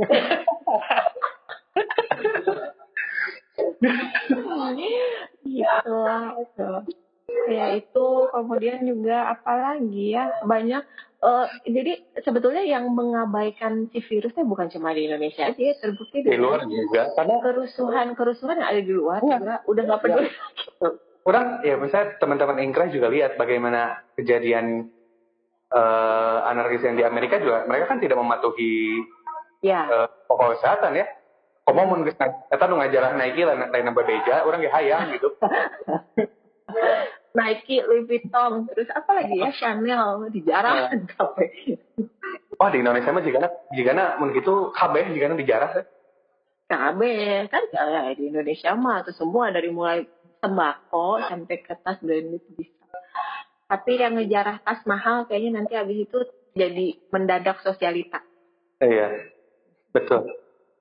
gitu 5.44 5.92
lah 5.92 6.38
itu. 6.40 6.68
Ya 7.46 7.72
itu 7.72 8.06
kemudian 8.28 8.82
juga 8.82 9.30
apa 9.30 9.52
lagi 9.56 10.12
ya 10.12 10.28
banyak. 10.42 10.82
eh, 11.20 11.46
jadi 11.68 11.92
sebetulnya 12.18 12.64
yang 12.64 12.88
mengabaikan 12.90 13.92
si 13.92 14.00
virusnya 14.00 14.40
bukan 14.40 14.68
cuma 14.68 14.96
di 14.96 15.04
Indonesia 15.04 15.44
aja, 15.44 15.60
ya, 15.60 15.76
terbukti 15.76 16.24
Di 16.24 16.32
luar 16.34 16.64
juga. 16.64 17.12
Karena 17.12 17.36
kerusuhan-kerusuhan 17.40 18.56
yang 18.56 18.68
ada 18.68 18.80
di 18.80 18.88
luar 18.90 19.20
Iya. 19.20 19.36
juga 19.36 19.54
udah 19.64 19.82
nggak 19.84 20.00
peduli. 20.00 20.28
gitu. 20.32 20.88
orang 21.20 21.60
ya 21.60 21.76
misalnya 21.76 22.16
teman-teman 22.16 22.64
Inkrah 22.64 22.88
juga 22.88 23.12
lihat 23.12 23.36
bagaimana 23.36 24.00
kejadian 24.16 24.88
eh, 25.68 26.38
anarkis 26.48 26.80
yang 26.80 26.96
di 26.96 27.04
Amerika 27.04 27.36
juga 27.36 27.68
mereka 27.68 27.84
kan 27.86 28.00
tidak 28.00 28.16
mematuhi 28.16 29.04
Ya. 29.60 29.84
eh, 29.86 30.08
protokol 30.24 30.56
kesehatan 30.56 30.96
ya. 30.96 31.04
Komo 31.60 31.84
mun 31.84 32.02
geus 32.02 32.16
eta 32.48 32.64
nu 32.64 32.80
ngajarah 32.80 33.12
Nike 33.12 33.44
lain 33.44 33.68
lain 33.68 33.92
bebeja, 33.92 34.40
orang 34.42 34.64
ge 34.64 34.72
hayang 34.72 35.12
gitu. 35.12 35.28
Nike, 37.30 37.78
Louis 37.86 38.06
Vuitton, 38.10 38.66
terus 38.66 38.90
apa 38.90 39.22
lagi 39.22 39.38
ya 39.38 39.54
Chanel 39.54 40.26
dijarah 40.34 40.90
tapi 41.14 41.78
Wah 42.60 42.68
di 42.68 42.84
Indonesia 42.84 43.14
mah 43.14 43.24
jigana 43.24 43.48
jigana 43.72 44.04
mun 44.20 44.36
gitu 44.36 44.68
kabeh 44.76 45.08
jigana 45.16 45.32
dijarah. 45.32 45.86
KB 46.70 47.00
kan 47.50 47.64
ya, 47.72 48.12
di 48.12 48.28
Indonesia 48.28 48.76
mah 48.76 49.02
tuh 49.02 49.16
semua 49.16 49.48
dari 49.48 49.72
mulai 49.72 50.04
sembako 50.44 51.24
sampai 51.24 51.56
ke 51.64 51.74
tas 51.80 51.98
branded 52.04 52.44
bisa. 52.54 52.84
Tapi 53.64 53.90
yang 53.96 54.18
ngejarah 54.18 54.60
tas 54.60 54.84
mahal 54.84 55.24
kayaknya 55.24 55.62
nanti 55.62 55.72
habis 55.78 56.04
itu 56.04 56.18
jadi 56.52 57.00
mendadak 57.14 57.62
sosialita. 57.62 58.20
Iya. 58.82 59.30
Betul. 59.94 60.26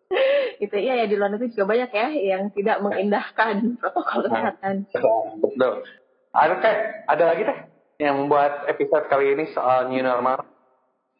Gitu 0.59 0.75
ya, 0.75 0.99
ya 0.99 1.05
di 1.07 1.15
luar 1.15 1.31
negeri 1.31 1.55
juga 1.55 1.71
banyak 1.71 1.91
ya 1.95 2.07
yang 2.35 2.51
tidak 2.51 2.83
mengindahkan 2.83 3.79
protokol 3.79 4.27
kesehatan. 4.27 4.91
Betul. 5.39 5.87
Ada 6.29 6.55
teh, 6.61 6.77
ada 7.09 7.23
lagi 7.33 7.41
teh 7.41 7.57
yang 7.99 8.25
membuat 8.25 8.69
episode 8.69 9.09
kali 9.09 9.33
ini 9.33 9.49
soal 9.51 9.89
new 9.89 9.99
normal. 9.99 10.45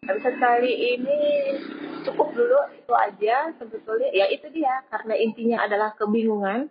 Episode 0.05 0.38
kali 0.38 0.95
ini 0.95 1.20
cukup 2.07 2.32
dulu 2.32 2.60
itu 2.78 2.93
aja 2.93 3.51
sebetulnya. 3.57 4.10
Ya 4.16 4.30
itu 4.32 4.47
dia 4.53 4.86
karena 4.88 5.18
intinya 5.18 5.66
adalah 5.66 5.93
kebingungan 5.97 6.70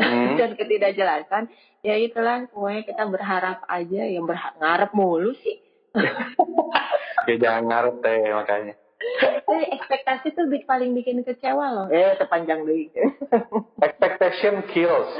Hmm. 0.00 0.32
dan 0.40 0.56
ketidakjelasan. 0.56 1.52
Ya 1.84 2.00
itulah 2.00 2.48
pokoknya 2.48 2.88
kita 2.88 3.04
berharap 3.04 3.58
aja 3.68 4.02
yang 4.08 4.24
berharap 4.24 4.56
ngarep 4.56 4.90
mulu 4.96 5.34
sih. 5.40 5.60
Ya 7.28 7.36
jangan 7.36 7.68
ngarep 7.68 7.94
teh 8.00 8.32
makanya. 8.32 8.74
Jadi 9.20 9.64
ekspektasi 9.76 10.32
tuh 10.32 10.48
paling 10.64 10.96
bikin 10.96 11.20
kecewa 11.20 11.68
loh. 11.68 11.86
Eh 11.92 12.16
sepanjang 12.16 12.64
deh. 12.64 12.88
Expectation 13.84 14.64
kills. 14.72 15.12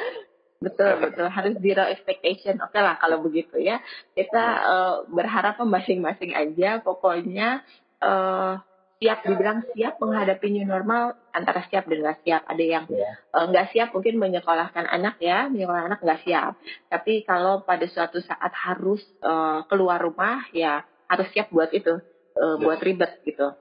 Betul 0.60 0.92
betul 1.00 1.26
harus 1.32 1.56
zero 1.58 1.84
expectation. 1.88 2.60
Oke 2.60 2.78
lah 2.78 3.00
kalau 3.00 3.24
begitu 3.24 3.56
ya. 3.56 3.80
Kita 4.12 4.44
eh, 4.60 4.96
berharap 5.08 5.56
masing-masing 5.64 6.36
aja. 6.36 6.84
Pokoknya 6.84 7.64
eh, 8.00 8.54
siap 9.00 9.24
dibilang 9.24 9.64
siap 9.72 9.96
menghadapi 9.96 10.52
new 10.52 10.68
normal 10.68 11.16
antara 11.32 11.64
siap 11.72 11.88
dan 11.88 12.04
nggak 12.04 12.20
siap. 12.20 12.42
Ada 12.44 12.64
yang 12.64 12.84
Ya. 12.92 13.16
eh, 13.16 13.44
nggak 13.48 13.66
siap 13.72 13.88
mungkin 13.96 14.20
menyekolahkan 14.20 14.84
anak 14.84 15.16
ya, 15.24 15.48
menyekolahkan 15.48 15.96
anak 15.96 16.00
nggak 16.04 16.22
siap. 16.28 16.52
Tapi 16.92 17.24
kalau 17.24 17.64
pada 17.64 17.88
suatu 17.88 18.20
saat 18.20 18.52
harus 18.52 19.00
eh, 19.24 19.58
keluar 19.72 19.96
rumah 20.04 20.44
ya 20.52 20.84
harus 21.08 21.26
siap 21.32 21.48
buat 21.48 21.72
itu, 21.72 21.98
eh, 22.36 22.54
buat 22.60 22.78
ribet 22.84 23.24
gitu. 23.24 23.56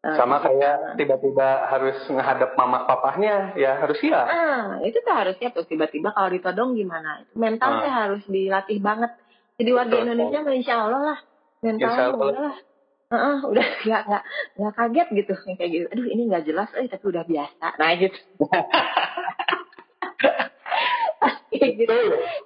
Eh, 0.00 0.16
Sama 0.16 0.40
kayak 0.40 0.96
tiba-tiba 0.96 1.68
harus 1.68 1.92
menghadap 2.08 2.56
mama 2.56 2.88
papahnya, 2.88 3.52
ya 3.52 3.76
harus 3.76 4.00
siap. 4.00 4.24
Ah, 4.24 4.80
itu 4.80 4.96
tuh 4.96 5.12
harus 5.12 5.36
siap 5.36 5.52
tuh 5.52 5.68
tiba-tiba 5.68 6.08
kalau 6.10 6.32
ditodong 6.32 6.72
gimana? 6.72 7.20
Itu 7.20 7.36
mentalnya 7.36 7.84
Ah. 7.84 7.96
harus 8.08 8.24
dilatih 8.24 8.80
banget. 8.80 9.12
Jadi 9.60 9.70
warga 9.70 9.92
Betul. 9.92 10.04
Indonesia 10.08 10.40
insya 10.50 10.74
Allah 10.80 11.00
lah 11.04 11.18
mentalnya 11.60 11.84
Insya 11.84 12.04
Allah. 12.08 12.16
udah 12.16 12.40
lah. 12.40 12.56
Heeh, 13.10 13.36
udah 13.44 13.66
nggak 13.84 14.02
nggak 14.08 14.22
nggak 14.56 14.72
kaget 14.74 15.08
gitu 15.12 15.32
kayak 15.52 15.68
gitu. 15.68 15.86
Aduh 15.92 16.06
ini 16.08 16.22
nggak 16.26 16.44
jelas, 16.48 16.68
eh 16.72 16.88
tapi 16.88 17.04
udah 17.06 17.24
biasa. 17.28 17.66
Nah 17.76 17.90
gitu. 17.94 18.18
Kayak 21.50 21.76
gitu. 21.76 21.92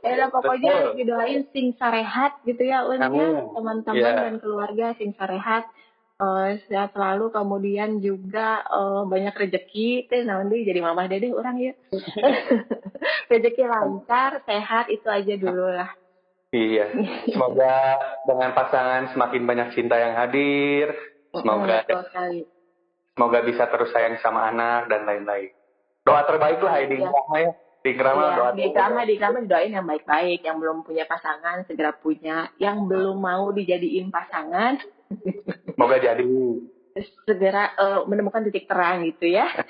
Ya 0.02 0.10
udah, 0.18 0.28
pokoknya 0.32 0.72
Betul. 0.74 0.94
didoain 0.98 1.42
sing 1.54 1.70
sarehat 1.78 2.42
gitu 2.42 2.66
ya 2.66 2.82
Un 2.82 2.98
ya. 2.98 3.06
Amin. 3.06 3.46
teman-teman 3.54 4.00
Ya. 4.02 4.18
dan 4.18 4.34
keluarga 4.42 4.86
sing 4.98 5.14
sarehat. 5.14 5.70
Eh, 6.14 6.50
sehat 6.70 6.94
selalu 6.94 7.34
kemudian 7.34 7.98
juga 7.98 8.62
eh, 8.62 9.02
banyak 9.02 9.34
rezeki 9.34 10.06
teh 10.06 10.22
nanti 10.22 10.62
jadi 10.62 10.78
mamah 10.78 11.10
dede 11.10 11.34
orang 11.34 11.58
ya 11.58 11.74
rezeki 13.34 13.66
lancar 13.66 14.38
sehat 14.46 14.94
itu 14.94 15.10
aja 15.10 15.34
dulu 15.34 15.74
lah 15.74 15.90
Iya. 16.54 16.86
Semoga 17.26 17.98
dengan 18.30 18.54
pasangan 18.54 19.10
semakin 19.10 19.42
banyak 19.42 19.68
cinta 19.74 19.98
yang 19.98 20.14
hadir. 20.14 20.94
Semoga 21.34 21.82
semoga 23.10 23.38
bisa 23.42 23.66
terus 23.66 23.90
sayang 23.90 24.22
sama 24.22 24.54
anak 24.54 24.86
dan 24.86 25.02
lain-lain. 25.02 25.50
Doa 26.06 26.22
terbaik 26.22 26.62
lah 26.62 26.78
ya 26.78 26.86
di 26.86 27.02
Iya. 27.02 27.10
Ya. 27.10 27.50
Di 27.84 27.92
Inkrah 27.92 28.14
mah 28.14 28.22
Iya, 28.22 28.36
doa 28.38 28.50
di 28.54 28.66
drama 28.70 29.00
di 29.02 29.14
drama 29.18 29.38
doain 29.42 29.74
yang 29.74 29.84
baik-baik 29.84 30.40
yang 30.46 30.56
belum 30.62 30.86
punya 30.86 31.10
pasangan 31.10 31.66
segera 31.66 31.90
punya 31.90 32.54
yang 32.62 32.86
belum 32.86 33.18
mau 33.18 33.50
dijadiin 33.50 34.14
pasangan 34.14 34.78
Semoga 35.74 35.96
jadi. 35.98 36.24
segera 37.26 37.74
eh, 37.74 38.00
menemukan 38.06 38.46
titik 38.46 38.70
terang 38.70 39.02
gitu 39.02 39.26
ya 39.26 39.50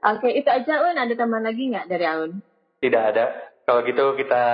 Oke, 0.00 0.32
itu 0.32 0.48
aja 0.48 0.80
Un. 0.88 0.96
Ada 0.96 1.12
teman 1.12 1.44
lagi 1.44 1.68
nggak 1.68 1.86
dari 1.92 2.04
Aun? 2.08 2.40
Tidak 2.80 3.02
ada. 3.12 3.52
Kalau 3.68 3.84
gitu 3.84 4.16
kita 4.16 4.44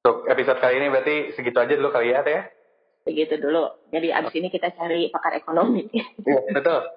untuk 0.00 0.24
episode 0.32 0.58
kali 0.64 0.80
ini 0.80 0.88
berarti 0.88 1.16
segitu 1.36 1.60
aja 1.60 1.76
dulu 1.76 1.92
kali 1.92 2.16
ya, 2.16 2.24
Teh. 2.24 2.42
begitu 3.06 3.38
dulu. 3.38 3.70
Jadi 3.94 4.10
abis 4.10 4.34
ini 4.34 4.50
kita 4.50 4.74
cari 4.74 5.12
pakar 5.12 5.38
ekonomi. 5.38 5.86
Ya, 5.94 6.42
betul. 6.50 6.90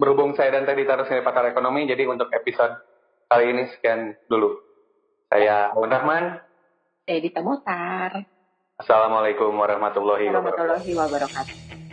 Berhubung 0.00 0.32
saya 0.38 0.56
dan 0.56 0.64
tadi 0.64 0.88
taruh 0.88 1.04
sini 1.04 1.20
pakar 1.20 1.44
ekonomi, 1.50 1.84
jadi 1.84 2.08
untuk 2.08 2.32
episode 2.32 2.80
kali 3.28 3.52
ini 3.52 3.68
sekian 3.76 4.16
dulu. 4.30 4.56
Saya 5.28 5.74
Aun 5.76 5.92
Rahman. 5.92 6.40
Saya 7.04 7.20
Dita 7.20 7.44
Motar. 7.44 8.24
Assalamualaikum. 8.80 9.52
Warahmatullahi 9.52 10.24
wabarakatuh. 10.32 11.83